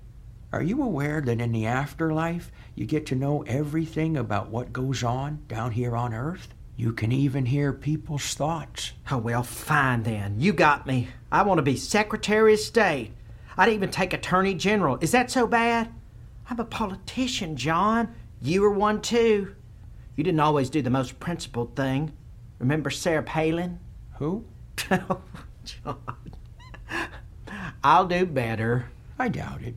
are 0.53 0.61
you 0.61 0.83
aware 0.83 1.19
that 1.21 1.41
in 1.41 1.51
the 1.51 1.65
afterlife 1.65 2.51
you 2.75 2.85
get 2.85 3.07
to 3.07 3.15
know 3.15 3.41
everything 3.47 4.15
about 4.15 4.51
what 4.51 4.71
goes 4.71 5.03
on 5.03 5.43
down 5.47 5.71
here 5.71 5.95
on 5.95 6.13
Earth? 6.13 6.53
You 6.75 6.93
can 6.93 7.11
even 7.11 7.47
hear 7.47 7.73
people's 7.73 8.35
thoughts. 8.35 8.91
Oh, 9.09 9.17
well, 9.17 9.41
fine 9.41 10.03
then. 10.03 10.39
You 10.39 10.53
got 10.53 10.85
me. 10.85 11.07
I 11.31 11.41
want 11.41 11.57
to 11.57 11.63
be 11.63 11.75
Secretary 11.75 12.53
of 12.53 12.59
State. 12.59 13.13
I'd 13.57 13.69
even 13.69 13.89
take 13.89 14.13
Attorney 14.13 14.53
General. 14.53 14.99
Is 15.01 15.11
that 15.13 15.31
so 15.31 15.47
bad? 15.47 15.91
I'm 16.47 16.59
a 16.59 16.65
politician, 16.65 17.55
John. 17.55 18.13
You 18.39 18.61
were 18.61 18.69
one 18.69 19.01
too. 19.01 19.55
You 20.17 20.24
didn't 20.24 20.39
always 20.39 20.71
do 20.71 20.81
the 20.81 20.89
most 20.89 21.19
principled 21.19 21.75
thing. 21.75 22.12
Remember 22.57 22.89
Sarah 22.89 23.21
Palin? 23.21 23.79
Who? 24.15 24.45
oh, 24.91 25.21
John. 25.63 26.00
I'll 27.83 28.07
do 28.07 28.25
better. 28.25 28.89
I 29.19 29.29
doubt 29.29 29.62
it. 29.62 29.75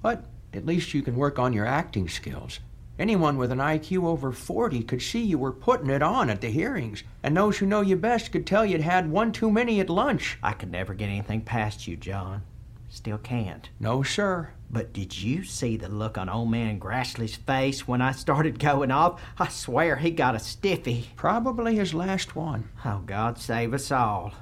But 0.00 0.24
at 0.54 0.64
least 0.64 0.94
you 0.94 1.02
can 1.02 1.14
work 1.14 1.38
on 1.38 1.52
your 1.52 1.66
acting 1.66 2.08
skills. 2.08 2.58
Anyone 2.98 3.36
with 3.36 3.52
an 3.52 3.58
IQ 3.58 4.04
over 4.04 4.32
40 4.32 4.82
could 4.84 5.02
see 5.02 5.22
you 5.22 5.36
were 5.36 5.52
putting 5.52 5.90
it 5.90 6.02
on 6.02 6.30
at 6.30 6.40
the 6.40 6.48
hearings, 6.48 7.02
and 7.22 7.36
those 7.36 7.58
who 7.58 7.66
know 7.66 7.82
you 7.82 7.96
best 7.96 8.32
could 8.32 8.46
tell 8.46 8.64
you'd 8.64 8.80
had 8.80 9.10
one 9.10 9.30
too 9.30 9.50
many 9.50 9.78
at 9.80 9.90
lunch. 9.90 10.38
I 10.42 10.54
could 10.54 10.72
never 10.72 10.94
get 10.94 11.10
anything 11.10 11.42
past 11.42 11.86
you, 11.86 11.98
John. 11.98 12.42
Still 12.88 13.18
can't. 13.18 13.68
No, 13.78 14.02
sir. 14.02 14.52
But 14.68 14.92
did 14.92 15.16
you 15.20 15.44
see 15.44 15.76
the 15.76 15.88
look 15.88 16.18
on 16.18 16.28
old 16.28 16.50
man 16.50 16.80
Grassley's 16.80 17.36
face 17.36 17.86
when 17.86 18.02
I 18.02 18.12
started 18.12 18.58
going 18.58 18.90
off? 18.90 19.20
I 19.38 19.48
swear 19.48 19.96
he 19.96 20.10
got 20.10 20.34
a 20.34 20.40
stiffy. 20.40 21.10
Probably 21.16 21.76
his 21.76 21.94
last 21.94 22.34
one. 22.34 22.68
Oh, 22.84 23.02
God 23.06 23.38
save 23.38 23.72
us 23.72 23.92
all. 23.92 24.32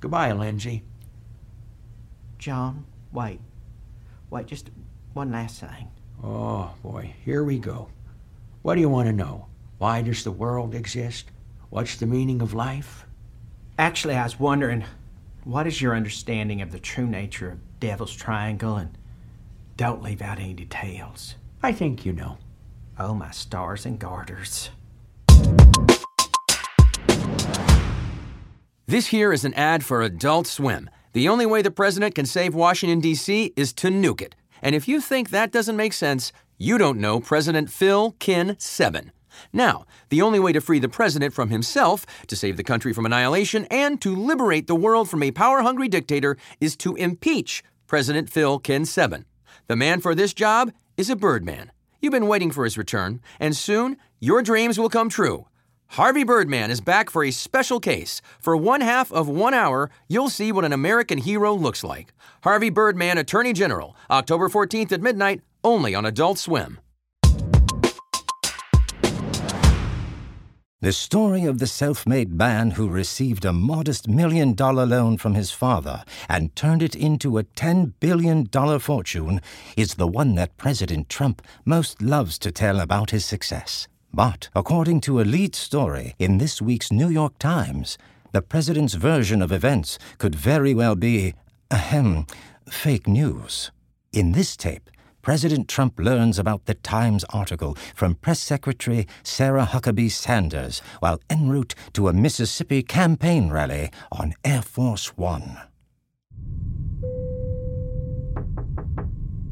Goodbye, 0.00 0.32
Lindsey. 0.32 0.82
John, 2.38 2.84
wait. 3.12 3.40
Wait, 4.30 4.46
just 4.46 4.70
one 5.12 5.30
last 5.30 5.60
thing. 5.60 5.88
Oh, 6.22 6.72
boy, 6.82 7.14
here 7.24 7.44
we 7.44 7.58
go. 7.58 7.88
What 8.62 8.74
do 8.74 8.80
you 8.80 8.88
want 8.88 9.06
to 9.06 9.12
know? 9.12 9.46
Why 9.78 10.02
does 10.02 10.24
the 10.24 10.30
world 10.30 10.74
exist? 10.74 11.30
What's 11.70 11.96
the 11.96 12.06
meaning 12.06 12.42
of 12.42 12.52
life? 12.52 13.06
Actually, 13.78 14.14
I 14.14 14.24
was 14.24 14.38
wondering, 14.38 14.84
what 15.44 15.66
is 15.66 15.80
your 15.80 15.94
understanding 15.94 16.62
of 16.62 16.72
the 16.72 16.78
true 16.78 17.06
nature 17.06 17.50
of 17.50 17.58
Devil's 17.82 18.14
Triangle? 18.14 18.76
And 18.76 18.96
don't 19.76 20.04
leave 20.04 20.22
out 20.22 20.38
any 20.38 20.54
details. 20.54 21.34
I 21.64 21.72
think 21.72 22.06
you 22.06 22.12
know. 22.12 22.38
Oh, 22.96 23.12
my 23.12 23.32
stars 23.32 23.84
and 23.84 23.98
garters. 23.98 24.70
This 28.86 29.08
here 29.08 29.32
is 29.32 29.44
an 29.44 29.52
ad 29.54 29.84
for 29.84 30.00
Adult 30.00 30.46
Swim. 30.46 30.88
The 31.12 31.28
only 31.28 31.44
way 31.44 31.60
the 31.60 31.72
president 31.72 32.14
can 32.14 32.24
save 32.24 32.54
Washington, 32.54 33.00
D.C. 33.00 33.52
is 33.56 33.72
to 33.72 33.88
nuke 33.88 34.22
it. 34.22 34.36
And 34.62 34.76
if 34.76 34.86
you 34.86 35.00
think 35.00 35.30
that 35.30 35.50
doesn't 35.50 35.76
make 35.76 35.92
sense, 35.92 36.32
you 36.58 36.78
don't 36.78 37.00
know 37.00 37.18
President 37.18 37.68
Phil 37.68 38.12
Ken 38.20 38.54
Sebben. 38.60 39.10
Now, 39.52 39.86
the 40.08 40.22
only 40.22 40.38
way 40.38 40.52
to 40.52 40.60
free 40.60 40.78
the 40.78 40.88
president 40.88 41.34
from 41.34 41.48
himself, 41.48 42.06
to 42.28 42.36
save 42.36 42.56
the 42.56 42.62
country 42.62 42.92
from 42.92 43.06
annihilation, 43.06 43.64
and 43.72 44.00
to 44.02 44.14
liberate 44.14 44.68
the 44.68 44.76
world 44.76 45.08
from 45.08 45.22
a 45.22 45.32
power 45.32 45.62
hungry 45.62 45.88
dictator 45.88 46.36
is 46.60 46.76
to 46.76 46.94
impeach 46.94 47.64
President 47.92 48.30
Phil 48.30 48.58
Ken 48.58 48.84
Sebben. 48.84 49.26
The 49.66 49.76
man 49.76 50.00
for 50.00 50.14
this 50.14 50.32
job 50.32 50.72
is 50.96 51.10
a 51.10 51.14
Birdman. 51.14 51.70
You've 52.00 52.12
been 52.12 52.26
waiting 52.26 52.50
for 52.50 52.64
his 52.64 52.78
return, 52.78 53.20
and 53.38 53.54
soon 53.54 53.98
your 54.18 54.40
dreams 54.40 54.78
will 54.78 54.88
come 54.88 55.10
true. 55.10 55.44
Harvey 55.88 56.24
Birdman 56.24 56.70
is 56.70 56.80
back 56.80 57.10
for 57.10 57.22
a 57.22 57.30
special 57.30 57.80
case. 57.80 58.22
For 58.40 58.56
one 58.56 58.80
half 58.80 59.12
of 59.12 59.28
one 59.28 59.52
hour, 59.52 59.90
you'll 60.08 60.30
see 60.30 60.52
what 60.52 60.64
an 60.64 60.72
American 60.72 61.18
hero 61.18 61.52
looks 61.52 61.84
like. 61.84 62.14
Harvey 62.42 62.70
Birdman, 62.70 63.18
Attorney 63.18 63.52
General, 63.52 63.94
October 64.10 64.48
14th 64.48 64.92
at 64.92 65.02
midnight, 65.02 65.42
only 65.62 65.94
on 65.94 66.06
Adult 66.06 66.38
Swim. 66.38 66.80
The 70.82 70.92
story 70.92 71.44
of 71.44 71.58
the 71.58 71.68
self 71.68 72.08
made 72.08 72.32
man 72.32 72.72
who 72.72 72.88
received 72.88 73.44
a 73.44 73.52
modest 73.52 74.08
million 74.08 74.52
dollar 74.52 74.84
loan 74.84 75.16
from 75.16 75.34
his 75.34 75.52
father 75.52 76.02
and 76.28 76.56
turned 76.56 76.82
it 76.82 76.96
into 76.96 77.38
a 77.38 77.44
$10 77.44 77.92
billion 78.00 78.48
fortune 78.80 79.40
is 79.76 79.94
the 79.94 80.08
one 80.08 80.34
that 80.34 80.56
President 80.56 81.08
Trump 81.08 81.40
most 81.64 82.02
loves 82.02 82.36
to 82.40 82.50
tell 82.50 82.80
about 82.80 83.10
his 83.10 83.24
success. 83.24 83.86
But 84.12 84.48
according 84.56 85.02
to 85.02 85.20
a 85.20 85.22
lead 85.22 85.54
story 85.54 86.16
in 86.18 86.38
this 86.38 86.60
week's 86.60 86.90
New 86.90 87.08
York 87.08 87.38
Times, 87.38 87.96
the 88.32 88.42
president's 88.42 88.94
version 88.94 89.40
of 89.40 89.52
events 89.52 90.00
could 90.18 90.34
very 90.34 90.74
well 90.74 90.96
be, 90.96 91.34
ahem, 91.70 92.26
fake 92.68 93.06
news. 93.06 93.70
In 94.12 94.32
this 94.32 94.56
tape, 94.56 94.90
President 95.22 95.68
Trump 95.68 96.00
learns 96.00 96.36
about 96.36 96.66
the 96.66 96.74
Times 96.74 97.24
article 97.30 97.76
from 97.94 98.16
Press 98.16 98.40
Secretary 98.40 99.06
Sarah 99.22 99.64
Huckabee 99.70 100.10
Sanders 100.10 100.82
while 100.98 101.20
en 101.30 101.48
route 101.48 101.76
to 101.92 102.08
a 102.08 102.12
Mississippi 102.12 102.82
campaign 102.82 103.48
rally 103.48 103.92
on 104.10 104.34
Air 104.44 104.62
Force 104.62 105.16
One. 105.16 105.58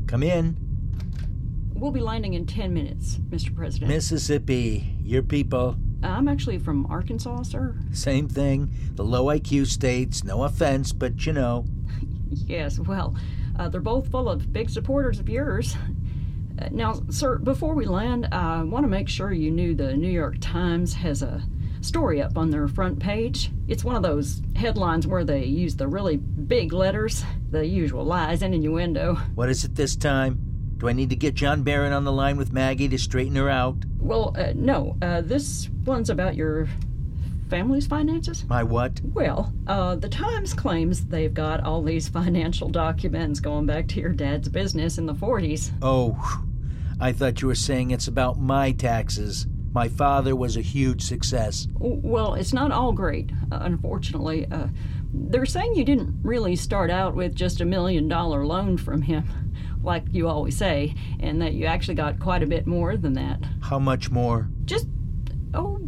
Come 0.09 0.25
in. 0.25 0.57
We'll 1.73 1.93
be 1.93 2.00
landing 2.00 2.35
in 2.35 2.47
10 2.47 2.75
minutes, 2.75 3.19
Mr. 3.31 3.55
President. 3.55 3.91
Mississippi, 3.91 4.97
your 5.05 5.23
people. 5.23 5.77
I'm 6.03 6.27
actually 6.27 6.59
from 6.59 6.85
Arkansas, 6.87 7.45
sir. 7.45 7.77
Same 7.93 8.29
thing. 8.29 8.75
The 8.97 9.05
low 9.05 9.27
IQ 9.27 9.69
states, 9.69 10.25
no 10.25 10.43
offense, 10.43 10.93
but 10.93 11.25
you 11.27 11.33
know. 11.33 11.65
Yes, 12.33 12.79
well, 12.79 13.17
uh, 13.61 13.69
they're 13.69 13.81
both 13.81 14.11
full 14.11 14.29
of 14.29 14.52
big 14.52 14.71
supporters 14.71 15.21
of 15.21 15.29
yours. 15.29 15.76
Uh, 16.61 16.69
now, 16.73 17.00
sir, 17.09 17.38
before 17.38 17.75
we 17.75 17.87
land, 17.87 18.29
I 18.33 18.62
want 18.64 18.85
to 18.85 18.88
make 18.88 19.09
sure 19.09 19.33
you 19.33 19.50
knew 19.50 19.75
the 19.75 19.97
New 19.97 20.11
York 20.11 20.37
Times 20.40 20.93
has 20.93 21.23
a 21.23 21.43
story 21.81 22.21
up 22.21 22.37
on 22.37 22.50
their 22.50 22.69
front 22.69 22.99
page. 22.99 23.50
It's 23.67 23.83
one 23.83 23.97
of 23.97 24.02
those 24.02 24.43
headlines 24.57 25.07
where 25.07 25.25
they 25.25 25.45
use 25.45 25.76
the 25.76 25.88
really 25.88 26.19
big 26.19 26.75
letters, 26.75 27.25
the 27.50 27.67
usual 27.67 28.05
lies 28.05 28.43
and 28.43 28.55
innuendo. 28.55 29.14
What 29.37 29.49
is 29.49 29.64
it 29.64 29.75
this 29.75 29.97
time? 29.97 30.38
Do 30.76 30.88
I 30.88 30.93
need 30.93 31.09
to 31.11 31.17
get 31.17 31.35
John 31.35 31.62
Barron 31.62 31.95
on 31.95 32.05
the 32.05 32.12
line 32.12 32.37
with 32.37 32.52
Maggie 32.52 32.88
to 32.88 32.99
straighten 32.99 33.37
her 33.37 33.49
out? 33.49 33.76
Well, 33.99 34.35
uh, 34.37 34.52
no, 34.55 34.97
uh, 35.00 35.23
this 35.23 35.71
one's 35.87 36.11
about 36.11 36.37
your 36.37 36.69
family's 37.50 37.87
finances? 37.87 38.45
My 38.49 38.62
what? 38.62 39.00
Well, 39.12 39.52
uh, 39.66 39.97
the 39.97 40.09
Times 40.09 40.54
claims 40.54 41.04
they've 41.04 41.35
got 41.35 41.64
all 41.64 41.83
these 41.83 42.09
financial 42.09 42.69
documents 42.69 43.40
going 43.40 43.66
back 43.66 43.88
to 43.88 44.00
your 44.00 44.12
dad's 44.12 44.49
business 44.49 44.97
in 44.97 45.07
the 45.07 45.14
40s. 45.14 45.73
Oh, 45.83 46.16
I 47.00 47.12
thought 47.12 47.42
you 47.42 47.49
were 47.49 47.54
saying 47.54 47.90
it's 47.90 48.09
about 48.09 48.38
my 48.38 48.73
taxes. 48.73 49.47
My 49.73 49.88
father 49.88 50.35
was 50.35 50.57
a 50.57 50.61
huge 50.62 51.02
success. 51.02 51.69
Well, 51.78 52.35
it's 52.35 52.52
not 52.52 52.73
all 52.73 52.92
great, 52.92 53.30
uh, 53.52 53.59
unfortunately. 53.62 54.47
Uh, 54.50 54.69
they're 55.12 55.47
saying 55.47 55.75
you 55.75 55.85
didn't 55.85 56.21
really 56.23 56.57
start 56.57 56.90
out 56.90 57.14
with 57.14 57.35
just 57.35 57.61
a 57.61 57.64
million 57.64 58.07
dollar 58.09 58.47
loan 58.47 58.76
from 58.76 59.02
him, 59.02 59.25
like 59.83 60.04
you 60.11 60.28
always 60.28 60.57
say, 60.57 60.95
and 61.21 61.40
that 61.42 61.54
you 61.54 61.66
actually 61.66 61.95
got 61.95 62.21
quite 62.21 62.42
a 62.42 62.47
bit 62.47 62.66
more 62.66 62.97
than 62.97 63.14
that. 63.14 63.40
How 63.61 63.78
much 63.78 64.11
more? 64.11 64.49
Just, 64.64 64.87
oh, 65.54 65.80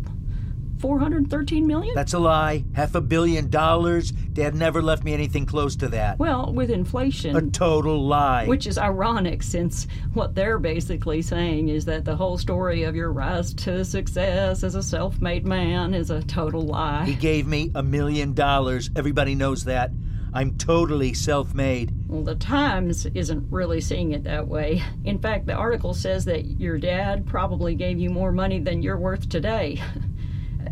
413 0.83 1.65
million? 1.65 1.95
That's 1.95 2.13
a 2.13 2.19
lie. 2.19 2.65
Half 2.75 2.97
a 2.97 3.01
billion 3.01 3.49
dollars. 3.49 4.11
Dad 4.11 4.57
never 4.57 4.83
left 4.83 5.05
me 5.05 5.15
anything 5.15 5.47
close 5.47 5.77
to 5.77 5.89
that. 5.91 6.19
Well, 6.19 6.53
with 6.53 6.71
inflation. 6.71 7.37
A 7.37 7.43
total 7.51 8.05
lie. 8.05 8.47
Which 8.47 8.67
is 8.67 8.79
ironic 8.79 9.45
since 9.45 9.87
what 10.13 10.35
they're 10.35 10.59
basically 10.59 11.23
saying 11.23 11.69
is 11.69 11.85
that 11.85 12.05
the 12.05 12.17
whole 12.17 12.37
story 12.37 12.83
of 12.83 12.97
your 12.97 13.13
rise 13.13 13.55
to 13.55 13.85
success 13.85 14.65
as 14.65 14.75
a 14.75 14.83
self 14.83 15.21
made 15.21 15.47
man 15.47 15.95
is 15.95 16.11
a 16.11 16.21
total 16.25 16.63
lie. 16.63 17.05
He 17.05 17.15
gave 17.15 17.47
me 17.47 17.71
a 17.77 17.83
million 17.83 18.35
dollars. 18.35 18.91
Everybody 18.97 19.37
knows 19.37 19.65
that. 19.65 19.93
I'm 20.35 20.57
totally 20.57 21.13
self 21.13 21.55
made. 21.55 21.93
Well, 22.09 22.23
the 22.23 22.35
Times 22.35 23.07
isn't 23.07 23.53
really 23.53 23.81
seeing 23.81 24.13
it 24.13 24.25
that 24.25 24.49
way. 24.49 24.83
In 25.05 25.19
fact, 25.19 25.47
the 25.47 25.53
article 25.53 25.93
says 25.95 26.25
that 26.25 26.47
your 26.59 26.79
dad 26.79 27.27
probably 27.27 27.75
gave 27.75 27.99
you 27.99 28.09
more 28.11 28.33
money 28.33 28.59
than 28.59 28.83
you're 28.83 28.99
worth 28.99 29.29
today. 29.29 29.81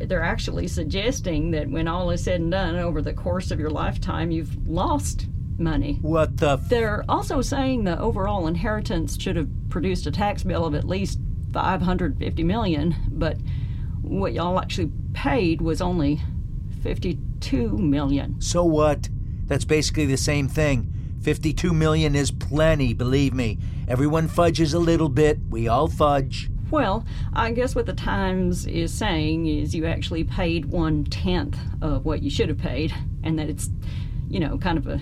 they're 0.01 0.23
actually 0.23 0.69
suggesting 0.69 1.51
that 1.53 1.69
when 1.69 1.89
all 1.89 2.11
is 2.11 2.25
said 2.25 2.41
and 2.41 2.51
done 2.51 2.77
over 2.77 3.03
the 3.03 3.13
course 3.13 3.51
of 3.51 3.61
your 3.61 3.71
lifetime, 3.71 4.31
you've 4.31 4.67
lost 4.67 5.27
money. 5.59 5.99
What 6.03 6.39
the? 6.39 6.53
F- 6.53 6.69
they're 6.69 7.05
also 7.09 7.43
saying 7.43 7.85
the 7.85 7.99
overall 7.99 8.47
inheritance 8.47 9.21
should 9.21 9.37
have 9.37 9.49
produced 9.69 10.07
a 10.07 10.11
tax 10.11 10.43
bill 10.43 10.65
of 10.65 10.75
at 10.75 10.85
least 10.85 11.19
550 11.53 12.43
million, 12.45 12.95
but 13.09 13.37
what 14.03 14.33
y'all 14.33 14.59
actually 14.59 14.91
paid 15.13 15.61
was 15.61 15.81
only 15.81 16.21
52 16.83 17.77
million. 17.77 18.41
So 18.41 18.65
what? 18.65 19.09
That's 19.47 19.65
basically 19.65 20.07
the 20.07 20.17
same 20.17 20.49
thing. 20.49 20.93
52 21.23 21.75
million 21.75 22.15
is 22.15 22.31
plenty, 22.31 22.95
believe 22.95 23.35
me. 23.35 23.59
Everyone 23.89 24.29
fudges 24.29 24.73
a 24.73 24.79
little 24.79 25.09
bit. 25.09 25.39
We 25.51 25.69
all 25.69 25.89
fudge. 25.89 26.51
Well, 26.71 27.05
I 27.33 27.51
guess 27.53 27.75
what 27.75 27.87
the 27.87 27.93
Times 27.93 28.67
is 28.67 28.93
saying 28.93 29.47
is 29.47 29.75
you 29.75 29.87
actually 29.87 30.25
paid 30.25 30.67
one 30.67 31.05
tenth 31.05 31.59
of 31.83 32.05
what 32.05 32.23
you 32.23 32.31
should 32.31 32.49
have 32.49 32.59
paid, 32.59 32.95
and 33.25 33.39
that 33.39 33.49
it's, 33.49 33.71
you 34.29 34.39
know, 34.39 34.57
kind 34.59 34.79
of 34.79 34.87
a 34.87 35.01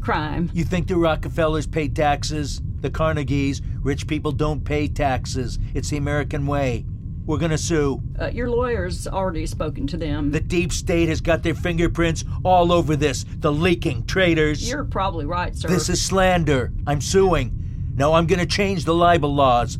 crime. 0.00 0.50
You 0.52 0.64
think 0.64 0.88
the 0.88 0.96
Rockefellers 0.96 1.66
pay 1.66 1.88
taxes? 1.88 2.60
The 2.80 2.90
Carnegies? 2.90 3.60
Rich 3.82 4.06
people 4.06 4.32
don't 4.32 4.64
pay 4.64 4.88
taxes. 4.88 5.58
It's 5.74 5.90
the 5.90 5.96
American 5.96 6.46
way. 6.46 6.84
We're 7.26 7.38
gonna 7.38 7.58
sue. 7.58 8.02
Uh, 8.20 8.26
your 8.28 8.50
lawyer's 8.50 9.06
already 9.06 9.46
spoken 9.46 9.86
to 9.88 9.96
them. 9.96 10.32
The 10.32 10.40
deep 10.40 10.72
state 10.72 11.08
has 11.08 11.20
got 11.20 11.44
their 11.44 11.54
fingerprints 11.54 12.24
all 12.42 12.72
over 12.72 12.96
this. 12.96 13.24
The 13.38 13.52
leaking 13.52 14.06
traitors. 14.06 14.68
You're 14.68 14.84
probably 14.84 15.26
right, 15.26 15.54
sir. 15.54 15.68
This 15.68 15.88
is 15.88 16.02
slander. 16.02 16.72
I'm 16.86 17.00
suing. 17.00 17.92
No, 17.94 18.14
I'm 18.14 18.26
gonna 18.26 18.46
change 18.46 18.84
the 18.84 18.94
libel 18.94 19.32
laws. 19.32 19.78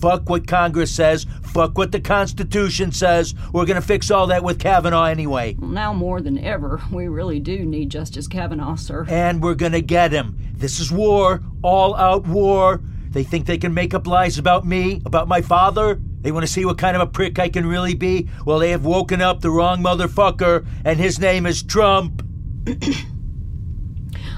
Fuck 0.00 0.28
what 0.28 0.46
Congress 0.46 0.94
says. 0.94 1.26
Fuck 1.42 1.76
what 1.76 1.92
the 1.92 2.00
Constitution 2.00 2.92
says. 2.92 3.34
We're 3.52 3.66
going 3.66 3.80
to 3.80 3.86
fix 3.86 4.10
all 4.10 4.28
that 4.28 4.44
with 4.44 4.60
Kavanaugh 4.60 5.04
anyway. 5.04 5.56
Now 5.58 5.92
more 5.92 6.20
than 6.20 6.38
ever, 6.38 6.80
we 6.92 7.08
really 7.08 7.40
do 7.40 7.64
need 7.64 7.90
Justice 7.90 8.28
Kavanaugh, 8.28 8.76
sir. 8.76 9.06
And 9.08 9.42
we're 9.42 9.54
going 9.54 9.72
to 9.72 9.80
get 9.80 10.12
him. 10.12 10.38
This 10.54 10.78
is 10.78 10.92
war, 10.92 11.42
all 11.62 11.96
out 11.96 12.26
war. 12.26 12.80
They 13.10 13.24
think 13.24 13.46
they 13.46 13.58
can 13.58 13.74
make 13.74 13.94
up 13.94 14.06
lies 14.06 14.38
about 14.38 14.66
me, 14.66 15.02
about 15.04 15.28
my 15.28 15.40
father. 15.40 15.98
They 16.20 16.30
want 16.30 16.46
to 16.46 16.52
see 16.52 16.64
what 16.64 16.78
kind 16.78 16.94
of 16.94 17.02
a 17.02 17.06
prick 17.06 17.38
I 17.38 17.48
can 17.48 17.66
really 17.66 17.94
be. 17.94 18.28
Well, 18.44 18.58
they 18.58 18.70
have 18.70 18.84
woken 18.84 19.20
up 19.20 19.40
the 19.40 19.50
wrong 19.50 19.80
motherfucker, 19.80 20.66
and 20.84 20.98
his 20.98 21.18
name 21.18 21.46
is 21.46 21.62
Trump. 21.62 22.22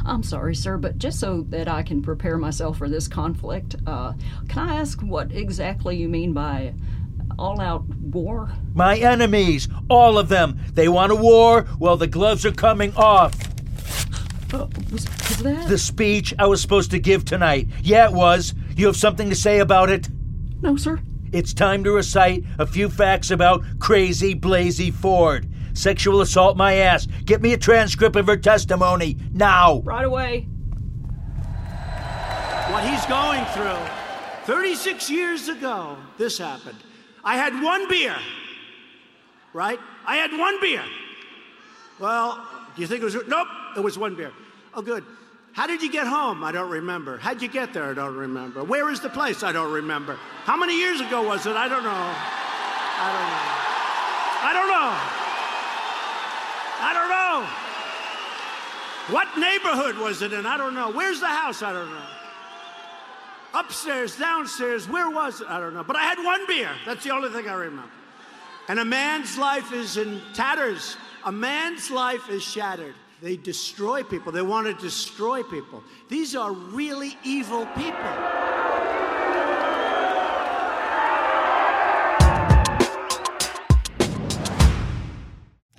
I'm 0.04 0.22
sorry, 0.22 0.54
sir, 0.54 0.78
but 0.78 0.98
just 0.98 1.20
so 1.20 1.42
that 1.50 1.68
I 1.68 1.82
can 1.82 2.02
prepare 2.02 2.38
myself 2.38 2.78
for 2.78 2.88
this 2.88 3.08
conflict, 3.08 3.76
uh, 3.86 4.14
can 4.48 4.68
I 4.68 4.76
ask 4.76 5.00
what 5.00 5.32
exactly 5.32 5.96
you 5.96 6.08
mean 6.08 6.32
by 6.32 6.74
all 7.38 7.60
out 7.60 7.86
war? 7.96 8.50
My 8.74 8.96
enemies, 8.96 9.68
all 9.88 10.18
of 10.18 10.28
them. 10.28 10.58
They 10.74 10.88
want 10.88 11.12
a 11.12 11.16
war? 11.16 11.66
Well, 11.78 11.96
the 11.96 12.06
gloves 12.06 12.44
are 12.46 12.52
coming 12.52 12.94
off. 12.96 13.34
Uh, 14.52 14.66
was, 14.90 15.06
was 15.06 15.38
that? 15.42 15.68
The 15.68 15.78
speech 15.78 16.34
I 16.38 16.46
was 16.46 16.60
supposed 16.60 16.90
to 16.90 16.98
give 16.98 17.24
tonight. 17.24 17.68
Yeah, 17.82 18.08
it 18.08 18.12
was. 18.12 18.54
You 18.76 18.86
have 18.86 18.96
something 18.96 19.28
to 19.30 19.36
say 19.36 19.60
about 19.60 19.90
it? 19.90 20.08
No, 20.60 20.76
sir. 20.76 21.00
It's 21.32 21.54
time 21.54 21.84
to 21.84 21.92
recite 21.92 22.44
a 22.58 22.66
few 22.66 22.88
facts 22.88 23.30
about 23.30 23.62
Crazy 23.78 24.34
Blasey 24.34 24.92
Ford. 24.92 25.46
Sexual 25.74 26.20
assault 26.20 26.56
my 26.56 26.74
ass. 26.74 27.06
Get 27.24 27.42
me 27.42 27.52
a 27.52 27.59
transcript 27.59 28.16
of 28.16 28.26
her 28.26 28.37
testimony 28.37 29.16
now. 29.33 29.80
Right 29.80 30.04
away. 30.04 30.46
What 32.70 32.85
he's 32.85 33.04
going 33.06 33.44
through. 33.46 33.78
36 34.44 35.11
years 35.11 35.48
ago, 35.48 35.96
this 36.18 36.38
happened. 36.38 36.78
I 37.24 37.37
had 37.37 37.62
one 37.62 37.88
beer. 37.88 38.16
Right? 39.52 39.78
I 40.06 40.16
had 40.16 40.37
one 40.38 40.61
beer. 40.61 40.83
Well, 41.98 42.46
do 42.74 42.83
you 42.83 42.88
think 42.88 43.02
it 43.02 43.04
was? 43.04 43.16
Nope, 43.26 43.48
it 43.76 43.80
was 43.80 43.98
one 43.98 44.14
beer. 44.14 44.33
Oh, 44.74 44.83
good. 44.83 45.04
How 45.52 45.66
did 45.66 45.83
you 45.83 45.90
get 45.90 46.06
home? 46.06 46.44
I 46.44 46.52
don't 46.52 46.70
remember. 46.70 47.18
How'd 47.18 47.42
you 47.42 47.48
get 47.48 47.74
there? 47.74 47.90
I 47.90 47.94
don't 47.94 48.16
remember. 48.16 48.62
Where 48.62 48.88
is 48.90 49.00
the 49.00 49.09
place? 49.11 49.42
I 49.42 49.50
don't 49.52 49.72
remember. 49.72 50.16
How 50.44 50.56
many 50.56 50.78
years 50.78 51.00
ago 51.00 51.26
was 51.26 51.44
it? 51.46 51.56
I 51.56 51.68
don't 51.68 51.83
know. 51.83 51.90
I 53.02 53.11
don't 53.12 53.28
know. 53.28 53.61
I 54.42 54.52
don't 54.54 54.68
know. 54.68 54.94
I 56.83 56.94
don't 56.94 57.11
know. 57.11 57.46
What 59.08 59.28
neighborhood 59.38 59.96
was 59.96 60.22
it 60.22 60.32
in? 60.32 60.46
I 60.46 60.56
don't 60.56 60.74
know. 60.74 60.90
Where's 60.90 61.20
the 61.20 61.26
house? 61.26 61.62
I 61.62 61.72
don't 61.72 61.90
know. 61.90 62.06
Upstairs, 63.54 64.16
downstairs, 64.16 64.88
where 64.88 65.10
was 65.10 65.40
it? 65.40 65.48
I 65.48 65.58
don't 65.58 65.74
know. 65.74 65.82
But 65.82 65.96
I 65.96 66.02
had 66.02 66.18
one 66.18 66.46
beer. 66.46 66.70
That's 66.86 67.02
the 67.02 67.10
only 67.10 67.30
thing 67.30 67.48
I 67.48 67.54
remember. 67.54 67.90
And 68.68 68.78
a 68.78 68.84
man's 68.84 69.36
life 69.36 69.72
is 69.72 69.96
in 69.96 70.20
tatters. 70.34 70.96
A 71.24 71.32
man's 71.32 71.90
life 71.90 72.30
is 72.30 72.42
shattered. 72.42 72.94
They 73.20 73.36
destroy 73.36 74.04
people. 74.04 74.30
They 74.32 74.42
want 74.42 74.66
to 74.66 74.74
destroy 74.74 75.42
people. 75.42 75.82
These 76.08 76.36
are 76.36 76.52
really 76.52 77.18
evil 77.24 77.66
people. 77.76 78.49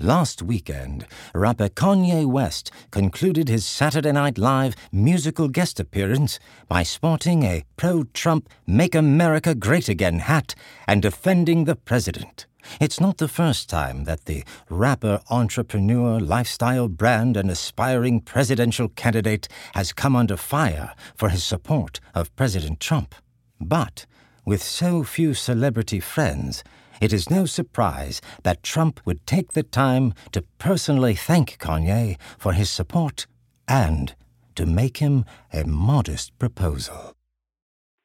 Last 0.01 0.41
weekend, 0.41 1.05
rapper 1.35 1.69
Kanye 1.69 2.25
West 2.25 2.71
concluded 2.89 3.49
his 3.49 3.67
Saturday 3.67 4.11
Night 4.11 4.39
Live 4.39 4.75
musical 4.91 5.47
guest 5.47 5.79
appearance 5.79 6.39
by 6.67 6.81
sporting 6.81 7.43
a 7.43 7.65
pro 7.77 8.05
Trump 8.05 8.49
Make 8.65 8.95
America 8.95 9.53
Great 9.53 9.87
Again 9.89 10.17
hat 10.17 10.55
and 10.87 11.03
defending 11.03 11.65
the 11.65 11.75
president. 11.75 12.47
It's 12.79 12.99
not 12.99 13.19
the 13.19 13.27
first 13.27 13.69
time 13.69 14.05
that 14.05 14.25
the 14.25 14.43
rapper, 14.71 15.21
entrepreneur, 15.29 16.19
lifestyle 16.19 16.87
brand, 16.87 17.37
and 17.37 17.51
aspiring 17.51 18.21
presidential 18.21 18.89
candidate 18.89 19.47
has 19.75 19.93
come 19.93 20.15
under 20.15 20.35
fire 20.35 20.95
for 21.15 21.29
his 21.29 21.43
support 21.43 21.99
of 22.15 22.35
President 22.35 22.79
Trump. 22.79 23.13
But 23.59 24.07
with 24.45 24.63
so 24.63 25.03
few 25.03 25.35
celebrity 25.35 25.99
friends, 25.99 26.63
it 27.01 27.11
is 27.11 27.29
no 27.29 27.45
surprise 27.45 28.21
that 28.43 28.63
Trump 28.63 29.01
would 29.05 29.25
take 29.25 29.51
the 29.51 29.63
time 29.63 30.13
to 30.31 30.43
personally 30.59 31.15
thank 31.15 31.57
Kanye 31.57 32.17
for 32.37 32.53
his 32.53 32.69
support 32.69 33.25
and 33.67 34.15
to 34.55 34.65
make 34.65 34.97
him 34.97 35.25
a 35.51 35.63
modest 35.65 36.37
proposal. 36.37 37.15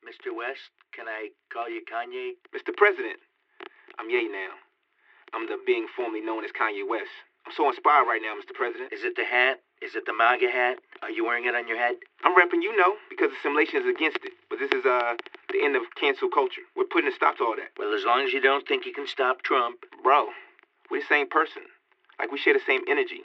Mr. 0.03 0.35
West, 0.35 0.73
can 0.95 1.07
I 1.07 1.29
call 1.53 1.69
you 1.69 1.83
Kanye? 1.85 2.33
Mr. 2.57 2.75
President, 2.75 3.19
I'm 3.99 4.09
Ye 4.09 4.29
now. 4.29 4.57
I'm 5.35 5.47
the 5.47 5.59
being 5.67 5.87
formerly 5.95 6.23
known 6.23 6.45
as 6.45 6.51
Kanye 6.53 6.89
West. 6.89 7.11
I'm 7.47 7.53
so 7.55 7.69
inspired 7.69 8.07
right 8.07 8.23
now, 8.23 8.35
Mr. 8.35 8.55
President. 8.55 8.93
Is 8.93 9.05
it 9.05 9.15
the 9.15 9.25
hat? 9.25 9.61
Is 9.83 9.95
it 9.95 10.07
the 10.07 10.15
MAGA 10.15 10.51
hat? 10.51 10.79
Are 11.03 11.11
you 11.11 11.25
wearing 11.25 11.45
it 11.45 11.55
on 11.55 11.69
your 11.69 11.77
head? 11.77 11.97
I'm 12.25 12.35
repping 12.35 12.63
you 12.63 12.75
know 12.77 12.97
because 13.11 13.31
the 13.31 13.37
simulation 13.43 13.83
is 13.83 13.87
against 13.87 14.19
it. 14.25 14.33
But 14.49 14.59
this 14.59 14.73
is 14.73 14.87
uh 14.87 15.17
the 15.53 15.63
end 15.63 15.77
of 15.77 15.83
cancel 16.01 16.29
culture. 16.29 16.63
We're 16.75 16.85
putting 16.91 17.11
a 17.11 17.15
stop 17.15 17.37
to 17.39 17.45
all 17.45 17.57
that. 17.57 17.73
Well, 17.79 17.95
as 17.95 18.05
long 18.05 18.25
as 18.25 18.33
you 18.33 18.41
don't 18.41 18.67
think 18.67 18.87
you 18.87 18.93
can 18.93 19.07
stop 19.07 19.43
Trump. 19.43 19.85
Bro, 20.03 20.29
we're 20.91 21.01
the 21.01 21.07
same 21.09 21.29
person. 21.29 21.63
Like 22.19 22.33
we 22.33 22.39
share 22.39 22.55
the 22.55 22.67
same 22.67 22.83
energy. 22.89 23.21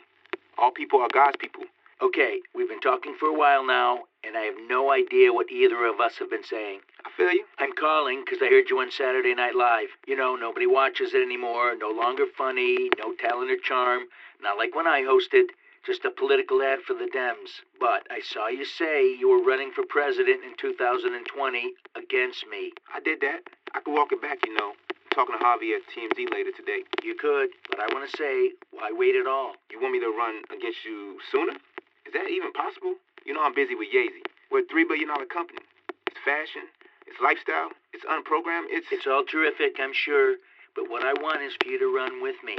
All 0.57 0.71
people 0.71 0.99
are 1.01 1.09
God's 1.11 1.37
people. 1.37 1.63
Okay, 2.01 2.41
we've 2.55 2.67
been 2.67 2.81
talking 2.81 3.15
for 3.19 3.27
a 3.27 3.37
while 3.37 3.63
now, 3.63 4.05
and 4.23 4.35
I 4.35 4.41
have 4.41 4.55
no 4.67 4.91
idea 4.91 5.31
what 5.31 5.51
either 5.51 5.85
of 5.85 5.99
us 5.99 6.17
have 6.17 6.31
been 6.31 6.43
saying. 6.43 6.79
I 7.05 7.11
feel 7.15 7.31
you. 7.31 7.45
I'm 7.59 7.73
calling 7.73 8.23
because 8.25 8.41
I 8.41 8.49
heard 8.49 8.71
you 8.71 8.79
on 8.79 8.89
Saturday 8.89 9.35
Night 9.35 9.55
Live. 9.55 9.89
You 10.07 10.15
know, 10.17 10.35
nobody 10.35 10.65
watches 10.65 11.13
it 11.13 11.21
anymore, 11.21 11.75
no 11.77 11.91
longer 11.91 12.25
funny, 12.35 12.89
no 12.97 13.13
talent 13.13 13.51
or 13.51 13.57
charm, 13.57 14.05
not 14.41 14.57
like 14.57 14.75
when 14.75 14.87
I 14.87 15.03
hosted, 15.03 15.53
just 15.85 16.05
a 16.05 16.11
political 16.11 16.61
ad 16.61 16.79
for 16.85 16.93
the 16.93 17.09
Dems. 17.13 17.61
But 17.79 18.05
I 18.09 18.21
saw 18.21 18.47
you 18.47 18.65
say 18.65 19.13
you 19.13 19.29
were 19.29 19.43
running 19.43 19.71
for 19.71 19.83
president 19.87 20.43
in 20.43 20.53
2020 20.57 21.73
against 21.95 22.45
me. 22.47 22.71
I 22.93 22.99
did 22.99 23.21
that. 23.21 23.41
I 23.73 23.79
could 23.81 23.93
walk 23.93 24.11
it 24.11 24.21
back, 24.21 24.39
you 24.45 24.53
know. 24.53 24.73
talking 25.13 25.35
to 25.37 25.43
Harvey 25.43 25.73
at 25.73 25.83
TMZ 25.91 26.31
later 26.31 26.51
today. 26.55 26.83
You 27.03 27.15
could, 27.15 27.49
but 27.69 27.79
I 27.79 27.91
want 27.93 28.09
to 28.09 28.17
say, 28.17 28.51
why 28.71 28.91
wait 28.91 29.15
at 29.15 29.27
all? 29.27 29.53
You 29.71 29.81
want 29.81 29.93
me 29.93 29.99
to 29.99 30.11
run 30.11 30.43
against 30.53 30.85
you 30.85 31.19
sooner? 31.31 31.53
Is 32.05 32.13
that 32.13 32.29
even 32.29 32.51
possible? 32.53 32.95
You 33.25 33.33
know 33.33 33.43
I'm 33.43 33.53
busy 33.53 33.75
with 33.75 33.89
Yeezy. 33.93 34.23
We're 34.49 34.63
a 34.63 34.71
$3 34.71 34.87
billion 34.87 35.07
company. 35.27 35.59
It's 36.07 36.19
fashion, 36.23 36.63
it's 37.07 37.19
lifestyle, 37.23 37.71
it's 37.93 38.03
unprogrammed, 38.05 38.67
it's... 38.69 38.87
It's 38.91 39.07
all 39.07 39.23
terrific, 39.23 39.79
I'm 39.79 39.93
sure, 39.93 40.35
but 40.75 40.89
what 40.89 41.03
I 41.03 41.13
want 41.21 41.41
is 41.41 41.53
for 41.61 41.69
you 41.69 41.79
to 41.79 41.87
run 41.93 42.21
with 42.21 42.35
me. 42.43 42.57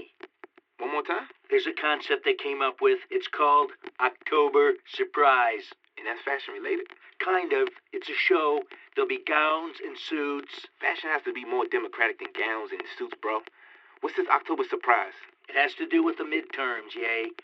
One 0.78 0.92
more 0.92 1.02
time? 1.02 1.28
There's 1.52 1.66
a 1.66 1.76
concept 1.76 2.24
they 2.24 2.32
came 2.32 2.62
up 2.62 2.80
with. 2.80 3.00
It's 3.10 3.28
called 3.28 3.72
October 4.00 4.72
Surprise. 4.88 5.68
And 5.98 6.08
that's 6.08 6.24
fashion 6.24 6.54
related? 6.56 6.86
Kind 7.20 7.52
of. 7.52 7.68
It's 7.92 8.08
a 8.08 8.16
show. 8.16 8.62
There'll 8.96 9.06
be 9.06 9.20
gowns 9.20 9.76
and 9.84 9.92
suits. 9.98 10.64
Fashion 10.80 11.10
has 11.12 11.20
to 11.28 11.32
be 11.34 11.44
more 11.44 11.66
democratic 11.68 12.20
than 12.20 12.32
gowns 12.32 12.72
and 12.72 12.80
suits, 12.96 13.12
bro. 13.20 13.44
What's 14.00 14.16
this 14.16 14.32
October 14.32 14.64
surprise? 14.64 15.12
It 15.46 15.54
has 15.54 15.74
to 15.74 15.86
do 15.86 16.02
with 16.02 16.16
the 16.16 16.24
midterms, 16.24 16.96
Ye. 16.96 17.36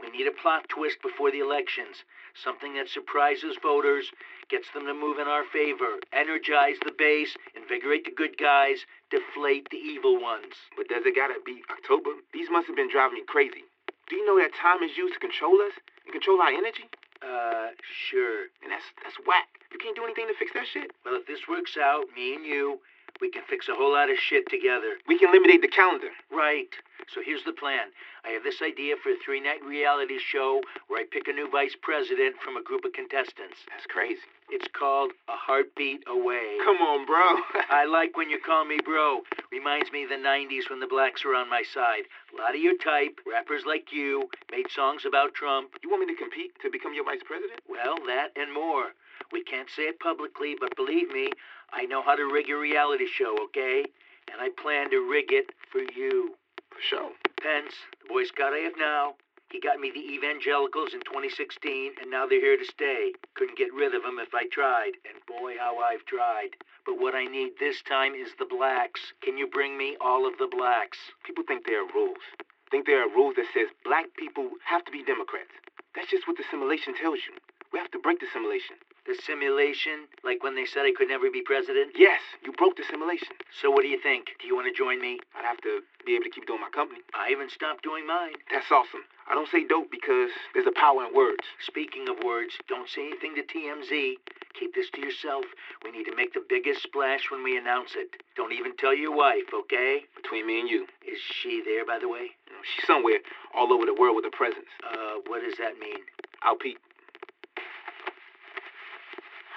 We 0.00 0.10
need 0.10 0.26
a 0.26 0.32
plot 0.32 0.68
twist 0.68 0.98
before 1.02 1.30
the 1.30 1.40
elections. 1.40 2.04
Something 2.34 2.74
that 2.74 2.88
surprises 2.88 3.56
voters, 3.62 4.10
gets 4.48 4.70
them 4.74 4.86
to 4.86 4.94
move 4.94 5.18
in 5.18 5.28
our 5.28 5.44
favor, 5.44 5.98
energize 6.12 6.76
the 6.84 6.92
base, 6.92 7.36
invigorate 7.56 8.04
the 8.04 8.10
good 8.10 8.36
guys, 8.36 8.84
deflate 9.10 9.68
the 9.70 9.78
evil 9.78 10.20
ones. 10.20 10.54
But 10.76 10.88
does 10.88 11.06
it 11.06 11.16
gotta 11.16 11.40
be 11.44 11.62
October? 11.70 12.10
These 12.32 12.50
must 12.50 12.66
have 12.66 12.76
been 12.76 12.90
driving 12.90 13.18
me 13.18 13.24
crazy. 13.26 13.64
Do 14.08 14.16
you 14.16 14.26
know 14.26 14.36
that 14.36 14.52
time 14.54 14.82
is 14.82 14.96
used 14.96 15.14
to 15.14 15.20
control 15.20 15.60
us 15.62 15.72
and 16.04 16.12
control 16.12 16.40
our 16.42 16.52
energy? 16.52 16.90
Uh, 17.24 17.72
sure. 18.10 18.52
And 18.60 18.68
that's 18.68 18.84
that's 19.02 19.16
whack. 19.24 19.48
You 19.72 19.78
can't 19.78 19.96
do 19.96 20.04
anything 20.04 20.28
to 20.28 20.36
fix 20.36 20.52
that 20.52 20.66
shit. 20.68 20.92
Well, 21.04 21.16
if 21.16 21.26
this 21.26 21.48
works 21.48 21.76
out, 21.80 22.04
me 22.14 22.34
and 22.34 22.44
you, 22.44 22.80
we 23.20 23.30
can 23.30 23.42
fix 23.48 23.68
a 23.68 23.74
whole 23.74 23.92
lot 23.92 24.10
of 24.10 24.16
shit 24.18 24.48
together. 24.50 24.96
We 25.06 25.18
can 25.18 25.28
eliminate 25.30 25.62
the 25.62 25.68
calendar. 25.68 26.10
Right. 26.30 26.74
So 27.12 27.20
here's 27.24 27.44
the 27.44 27.52
plan. 27.52 27.88
I 28.24 28.30
have 28.30 28.42
this 28.42 28.62
idea 28.62 28.96
for 29.02 29.10
a 29.10 29.16
three 29.24 29.40
night 29.40 29.62
reality 29.62 30.18
show 30.18 30.62
where 30.88 31.00
I 31.00 31.04
pick 31.04 31.28
a 31.28 31.32
new 31.32 31.50
vice 31.50 31.76
president 31.80 32.36
from 32.42 32.56
a 32.56 32.62
group 32.62 32.84
of 32.84 32.92
contestants. 32.92 33.58
That's 33.68 33.86
crazy. 33.86 34.24
It's 34.48 34.68
called 34.68 35.12
A 35.28 35.36
Heartbeat 35.36 36.04
Away. 36.06 36.56
Come 36.64 36.78
on, 36.78 37.04
bro. 37.06 37.42
I 37.70 37.84
like 37.84 38.16
when 38.16 38.30
you 38.30 38.38
call 38.38 38.64
me 38.64 38.78
bro. 38.84 39.20
Reminds 39.52 39.92
me 39.92 40.04
of 40.04 40.10
the 40.10 40.16
90s 40.16 40.70
when 40.70 40.80
the 40.80 40.86
blacks 40.86 41.24
were 41.24 41.34
on 41.34 41.50
my 41.50 41.62
side. 41.62 42.04
A 42.32 42.40
lot 42.40 42.54
of 42.54 42.60
your 42.60 42.76
type, 42.78 43.20
rappers 43.26 43.64
like 43.66 43.92
you, 43.92 44.28
made 44.50 44.70
songs 44.70 45.04
about 45.04 45.34
Trump. 45.34 45.70
You 45.82 45.90
want 45.90 46.06
me 46.06 46.14
to 46.14 46.18
compete 46.18 46.52
to 46.62 46.70
become 46.70 46.94
your 46.94 47.04
vice 47.04 47.22
president? 47.24 47.60
Well, 47.68 47.96
that 48.06 48.32
and 48.36 48.52
more. 48.52 48.92
We 49.32 49.42
can't 49.42 49.68
say 49.70 49.84
it 49.84 50.00
publicly, 50.00 50.56
but 50.58 50.76
believe 50.76 51.10
me, 51.10 51.30
I 51.74 51.84
know 51.86 52.02
how 52.02 52.14
to 52.14 52.30
rig 52.32 52.48
a 52.50 52.56
reality 52.56 53.06
show, 53.06 53.36
okay? 53.50 53.84
And 54.32 54.40
I 54.40 54.48
plan 54.62 54.90
to 54.90 55.10
rig 55.10 55.26
it 55.30 55.50
for 55.70 55.80
you. 55.80 56.34
For 56.70 56.80
sure. 56.80 57.10
Pence, 57.42 57.74
the 58.00 58.08
Boy 58.08 58.24
Scout 58.24 58.54
I 58.54 58.58
have 58.58 58.78
now, 58.78 59.14
he 59.50 59.60
got 59.60 59.78
me 59.78 59.90
the 59.90 60.02
evangelicals 60.02 60.94
in 60.94 61.02
2016, 61.06 61.94
and 62.00 62.10
now 62.10 62.26
they're 62.26 62.40
here 62.40 62.56
to 62.56 62.64
stay. 62.64 63.12
Couldn't 63.34 63.58
get 63.58 63.74
rid 63.74 63.94
of 63.94 64.02
them 64.02 64.18
if 64.18 64.34
I 64.34 64.46
tried, 64.50 64.98
and 65.06 65.18
boy, 65.26 65.54
how 65.58 65.78
I've 65.78 66.04
tried. 66.06 66.56
But 66.86 66.98
what 66.98 67.14
I 67.14 67.26
need 67.26 67.58
this 67.58 67.82
time 67.82 68.14
is 68.14 68.34
the 68.38 68.46
blacks. 68.50 69.12
Can 69.22 69.38
you 69.38 69.46
bring 69.46 69.78
me 69.78 69.96
all 70.00 70.26
of 70.26 70.38
the 70.38 70.48
blacks? 70.50 70.98
People 71.22 71.44
think 71.46 71.66
there 71.66 71.82
are 71.82 71.94
rules. 71.94 72.22
Think 72.70 72.86
there 72.86 73.02
are 73.02 73.08
rules 73.08 73.36
that 73.36 73.46
says 73.54 73.68
black 73.84 74.06
people 74.16 74.50
have 74.64 74.84
to 74.86 74.90
be 74.90 75.04
Democrats. 75.04 75.54
That's 75.94 76.10
just 76.10 76.26
what 76.26 76.36
the 76.36 76.44
simulation 76.50 76.94
tells 76.94 77.22
you. 77.22 77.34
We 77.72 77.78
have 77.78 77.92
to 77.92 78.02
break 78.02 78.18
the 78.18 78.26
simulation. 78.32 78.76
The 79.06 79.14
simulation? 79.26 80.08
Like 80.24 80.42
when 80.42 80.54
they 80.56 80.64
said 80.64 80.88
I 80.88 80.92
could 80.96 81.08
never 81.08 81.30
be 81.30 81.42
president? 81.42 81.92
Yes, 81.96 82.20
you 82.42 82.52
broke 82.52 82.76
the 82.76 82.84
simulation. 82.88 83.36
So 83.60 83.70
what 83.70 83.82
do 83.82 83.88
you 83.88 84.00
think? 84.00 84.32
Do 84.40 84.46
you 84.46 84.56
want 84.56 84.66
to 84.66 84.72
join 84.72 85.00
me? 85.00 85.20
I'd 85.36 85.44
have 85.44 85.60
to 85.62 85.80
be 86.06 86.14
able 86.14 86.24
to 86.24 86.30
keep 86.30 86.46
doing 86.46 86.60
my 86.60 86.70
company. 86.70 87.00
I 87.12 87.28
haven't 87.28 87.50
stopped 87.52 87.82
doing 87.82 88.06
mine. 88.06 88.34
That's 88.50 88.70
awesome. 88.72 89.04
I 89.28 89.34
don't 89.34 89.48
say 89.48 89.64
dope 89.64 89.90
because 89.90 90.30
there's 90.52 90.66
a 90.66 90.72
power 90.72 91.04
in 91.04 91.14
words. 91.14 91.44
Speaking 91.60 92.08
of 92.08 92.24
words, 92.24 92.56
don't 92.68 92.88
say 92.88 93.06
anything 93.08 93.34
to 93.36 93.44
TMZ. 93.44 94.16
Keep 94.58 94.74
this 94.74 94.88
to 94.90 95.00
yourself. 95.00 95.44
We 95.84 95.90
need 95.90 96.04
to 96.04 96.14
make 96.14 96.32
the 96.32 96.44
biggest 96.46 96.82
splash 96.82 97.30
when 97.30 97.42
we 97.42 97.56
announce 97.56 97.92
it. 97.96 98.22
Don't 98.36 98.52
even 98.52 98.76
tell 98.76 98.94
your 98.94 99.14
wife, 99.14 99.52
okay? 99.52 100.04
Between 100.16 100.46
me 100.46 100.60
and 100.60 100.68
you. 100.68 100.86
Is 101.04 101.18
she 101.20 101.62
there, 101.64 101.84
by 101.84 101.98
the 101.98 102.08
way? 102.08 102.32
She's 102.62 102.86
somewhere 102.86 103.18
all 103.54 103.72
over 103.72 103.84
the 103.84 103.94
world 103.94 104.16
with 104.16 104.24
a 104.24 104.34
presence. 104.34 104.68
Uh, 104.80 105.20
what 105.26 105.42
does 105.42 105.58
that 105.58 105.78
mean? 105.78 106.00
I'll 106.42 106.56
peep. 106.56 106.78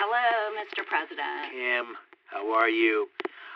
Hello, 0.10 0.56
Mr. 0.56 0.88
President. 0.88 1.52
Kim, 1.52 1.98
how 2.32 2.54
are 2.56 2.70
you? 2.70 3.10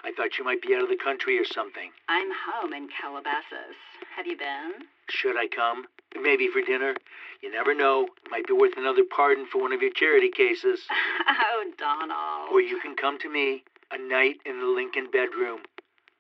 I 0.04 0.12
thought 0.12 0.38
you 0.38 0.44
might 0.44 0.62
be 0.62 0.76
out 0.76 0.84
of 0.84 0.90
the 0.90 1.00
country 1.02 1.40
or 1.40 1.46
something. 1.46 1.92
I'm 2.10 2.28
home 2.28 2.74
in 2.74 2.90
Calabasas. 2.92 3.80
Have 4.18 4.28
you 4.28 4.36
been? 4.36 4.84
Should 5.08 5.38
I 5.38 5.48
come? 5.48 5.86
Maybe 6.22 6.50
for 6.52 6.62
dinner? 6.62 6.96
You 7.42 7.54
never 7.54 7.74
know. 7.74 8.10
Might 8.30 8.48
be 8.48 8.54
worth 8.54 8.76
another 8.76 9.04
pardon 9.08 9.48
for 9.48 9.62
one 9.62 9.72
of 9.72 9.82
your 9.82 9.94
charity 9.96 10.30
cases. 10.30 10.82
oh, 11.30 11.72
Donald. 11.78 12.52
Or 12.52 12.60
you 12.60 12.82
can 12.82 12.98
come 12.98 13.18
to 13.20 13.32
me. 13.32 13.64
A 13.94 13.98
night 13.98 14.42
in 14.46 14.60
the 14.60 14.68
Lincoln 14.68 15.08
bedroom. 15.10 15.62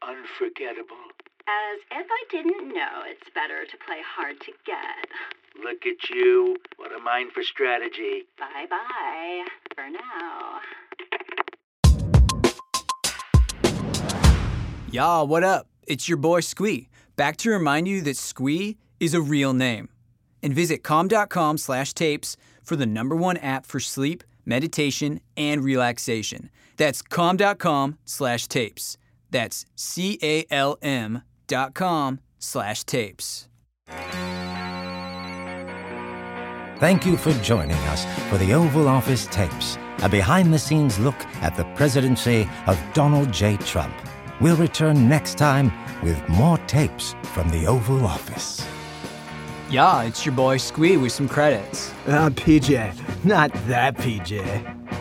Unforgettable. 0.01 1.11
As 1.43 1.83
if 1.91 2.07
I 2.07 2.23
didn't 2.31 2.69
know 2.69 3.03
it's 3.03 3.27
better 3.35 3.65
to 3.67 3.77
play 3.85 3.99
hard 3.99 4.39
to 4.47 4.53
get. 4.63 5.11
Look 5.61 5.85
at 5.85 6.09
you. 6.09 6.55
What 7.01 7.13
mind 7.13 7.31
for 7.31 7.43
strategy. 7.43 8.23
Bye 8.37 8.65
bye. 8.69 9.45
For 9.75 9.89
now. 9.89 10.59
Y'all, 14.91 15.27
what 15.27 15.43
up? 15.43 15.67
It's 15.87 16.07
your 16.07 16.17
boy 16.17 16.41
Squee, 16.41 16.89
back 17.15 17.37
to 17.37 17.49
remind 17.49 17.87
you 17.87 18.01
that 18.01 18.17
Squee 18.17 18.77
is 18.99 19.13
a 19.13 19.21
real 19.21 19.53
name. 19.53 19.89
And 20.43 20.53
visit 20.53 20.83
calm.com 20.83 21.57
slash 21.57 21.93
tapes 21.93 22.35
for 22.63 22.75
the 22.75 22.85
number 22.85 23.15
one 23.15 23.37
app 23.37 23.65
for 23.65 23.79
sleep, 23.79 24.23
meditation, 24.45 25.21
and 25.37 25.63
relaxation. 25.63 26.49
That's 26.77 27.01
calm.com 27.01 27.97
slash 28.05 28.47
tapes. 28.47 28.97
That's 29.29 29.65
C-A-L-M 29.75 31.21
dot 31.47 31.73
com 31.73 32.19
slash 32.39 32.83
tapes. 32.83 33.47
Thank 36.81 37.05
you 37.05 37.15
for 37.15 37.31
joining 37.43 37.77
us 37.93 38.05
for 38.27 38.39
the 38.39 38.55
Oval 38.55 38.87
Office 38.87 39.27
Tapes, 39.27 39.77
a 40.01 40.09
behind 40.09 40.51
the 40.51 40.57
scenes 40.57 40.97
look 40.97 41.27
at 41.43 41.55
the 41.55 41.63
presidency 41.75 42.49
of 42.65 42.75
Donald 42.95 43.31
J. 43.31 43.57
Trump. 43.57 43.93
We'll 44.41 44.55
return 44.55 45.07
next 45.07 45.37
time 45.37 45.71
with 46.01 46.27
more 46.27 46.57
tapes 46.65 47.13
from 47.33 47.49
the 47.49 47.67
Oval 47.67 48.03
Office. 48.03 48.65
Yeah, 49.69 50.01
it's 50.01 50.25
your 50.25 50.33
boy 50.33 50.57
Squee 50.57 50.97
with 50.97 51.11
some 51.11 51.29
credits. 51.29 51.91
Uh, 52.07 52.31
PJ. 52.31 53.23
Not 53.23 53.53
that 53.67 53.95
PJ. 53.97 54.41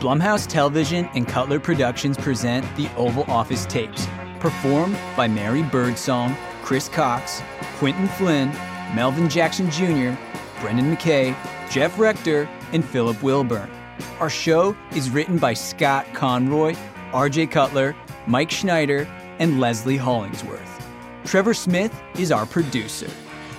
Blumhouse 0.00 0.46
Television 0.46 1.08
and 1.14 1.26
Cutler 1.26 1.58
Productions 1.58 2.18
present 2.18 2.66
the 2.76 2.94
Oval 2.96 3.24
Office 3.24 3.64
Tapes, 3.64 4.06
performed 4.38 4.98
by 5.16 5.26
Mary 5.26 5.62
Birdsong, 5.62 6.36
Chris 6.62 6.90
Cox, 6.90 7.40
Quentin 7.78 8.06
Flynn, 8.06 8.50
Melvin 8.94 9.30
Jackson 9.30 9.70
Jr., 9.70 10.12
Brendan 10.60 10.94
McKay, 10.94 11.34
Jeff 11.70 11.96
Rector, 12.00 12.48
and 12.72 12.84
Philip 12.84 13.22
Wilburn. 13.22 13.70
Our 14.18 14.28
show 14.28 14.76
is 14.90 15.08
written 15.08 15.38
by 15.38 15.54
Scott 15.54 16.04
Conroy, 16.14 16.74
RJ 17.12 17.52
Cutler, 17.52 17.94
Mike 18.26 18.50
Schneider, 18.50 19.06
and 19.38 19.60
Leslie 19.60 19.96
Hollingsworth. 19.96 20.84
Trevor 21.24 21.54
Smith 21.54 21.94
is 22.18 22.32
our 22.32 22.44
producer. 22.44 23.08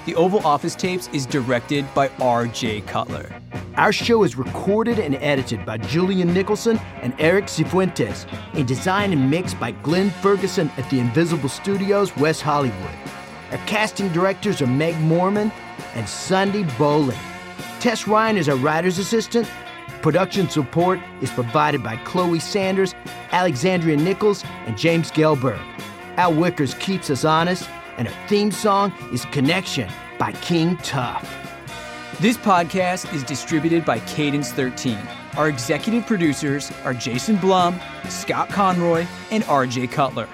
The 0.06 0.16
Oval 0.16 0.46
Office 0.46 0.76
Tapes 0.76 1.08
is 1.14 1.26
directed 1.26 1.86
by 1.94 2.10
R.J. 2.20 2.82
Cutler. 2.82 3.34
Our 3.76 3.94
show 3.94 4.24
is 4.24 4.36
recorded 4.36 5.00
and 5.00 5.16
edited 5.16 5.66
by 5.66 5.78
Julian 5.78 6.34
Nicholson 6.34 6.80
and 7.02 7.14
Eric 7.18 7.46
Cifuentes, 7.46 8.26
and 8.54 8.68
designed 8.68 9.14
and 9.14 9.32
mixed 9.32 9.58
by 9.58 9.72
Glenn 9.72 10.10
Ferguson 10.10 10.70
at 10.76 10.90
the 10.90 11.00
Invisible 11.00 11.50
Studios, 11.50 12.16
West 12.18 12.42
Hollywood. 12.42 12.96
Our 13.52 13.58
casting 13.68 14.10
directors 14.10 14.62
are 14.62 14.68
Meg 14.68 15.00
Morman 15.00 15.50
and 15.94 16.10
Sunday 16.10 16.64
Boling. 16.78 17.18
Tess 17.82 18.08
Ryan 18.08 18.38
is 18.38 18.48
our 18.48 18.58
writer's 18.58 19.00
assistant. 19.00 19.50
Production 20.04 20.48
support 20.48 21.00
is 21.20 21.32
provided 21.32 21.82
by 21.82 21.96
Chloe 21.98 22.40
Sanders, 22.40 22.94
Alexandria 23.32 23.98
Nichols, 23.98 24.44
and 24.68 24.78
James 24.78 25.10
Gelberg. 25.10 25.60
Al 26.16 26.32
Wickers 26.32 26.80
keeps 26.80 27.10
us 27.10 27.26
honest, 27.26 27.68
and 27.98 28.08
our 28.08 28.14
theme 28.28 28.52
song 28.52 28.94
is 29.12 29.26
Connection 29.26 29.90
by 30.20 30.32
King 30.34 30.78
Tuff. 30.78 31.28
This 32.20 32.38
podcast 32.38 33.12
is 33.16 33.24
distributed 33.24 33.84
by 33.84 33.98
Cadence 34.02 34.52
13. 34.52 35.00
Our 35.36 35.50
executive 35.50 36.06
producers 36.06 36.72
are 36.84 36.94
Jason 36.94 37.38
Blum, 37.38 37.80
Scott 38.10 38.50
Conroy, 38.50 39.08
and 39.32 39.44
RJ 39.46 39.92
Cutler. 39.92 40.30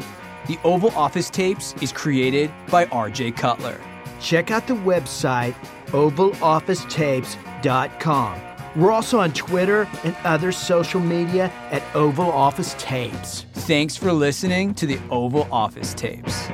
The 0.47 0.59
Oval 0.65 0.91
Office 0.97 1.29
Tapes 1.29 1.75
is 1.81 1.93
created 1.93 2.51
by 2.69 2.87
RJ 2.87 3.37
Cutler. 3.37 3.79
Check 4.19 4.51
out 4.51 4.67
the 4.67 4.73
website 4.73 5.55
ovalofficetapes.com. 5.87 8.41
We're 8.75 8.91
also 8.91 9.19
on 9.19 9.33
Twitter 9.33 9.87
and 10.03 10.15
other 10.23 10.51
social 10.51 10.99
media 10.99 11.51
at 11.71 11.81
Oval 11.95 12.31
Office 12.31 12.75
Tapes. 12.77 13.47
Thanks 13.53 13.97
for 13.97 14.13
listening 14.13 14.75
to 14.75 14.85
the 14.85 14.99
Oval 15.09 15.47
Office 15.51 15.95
Tapes. 15.95 16.49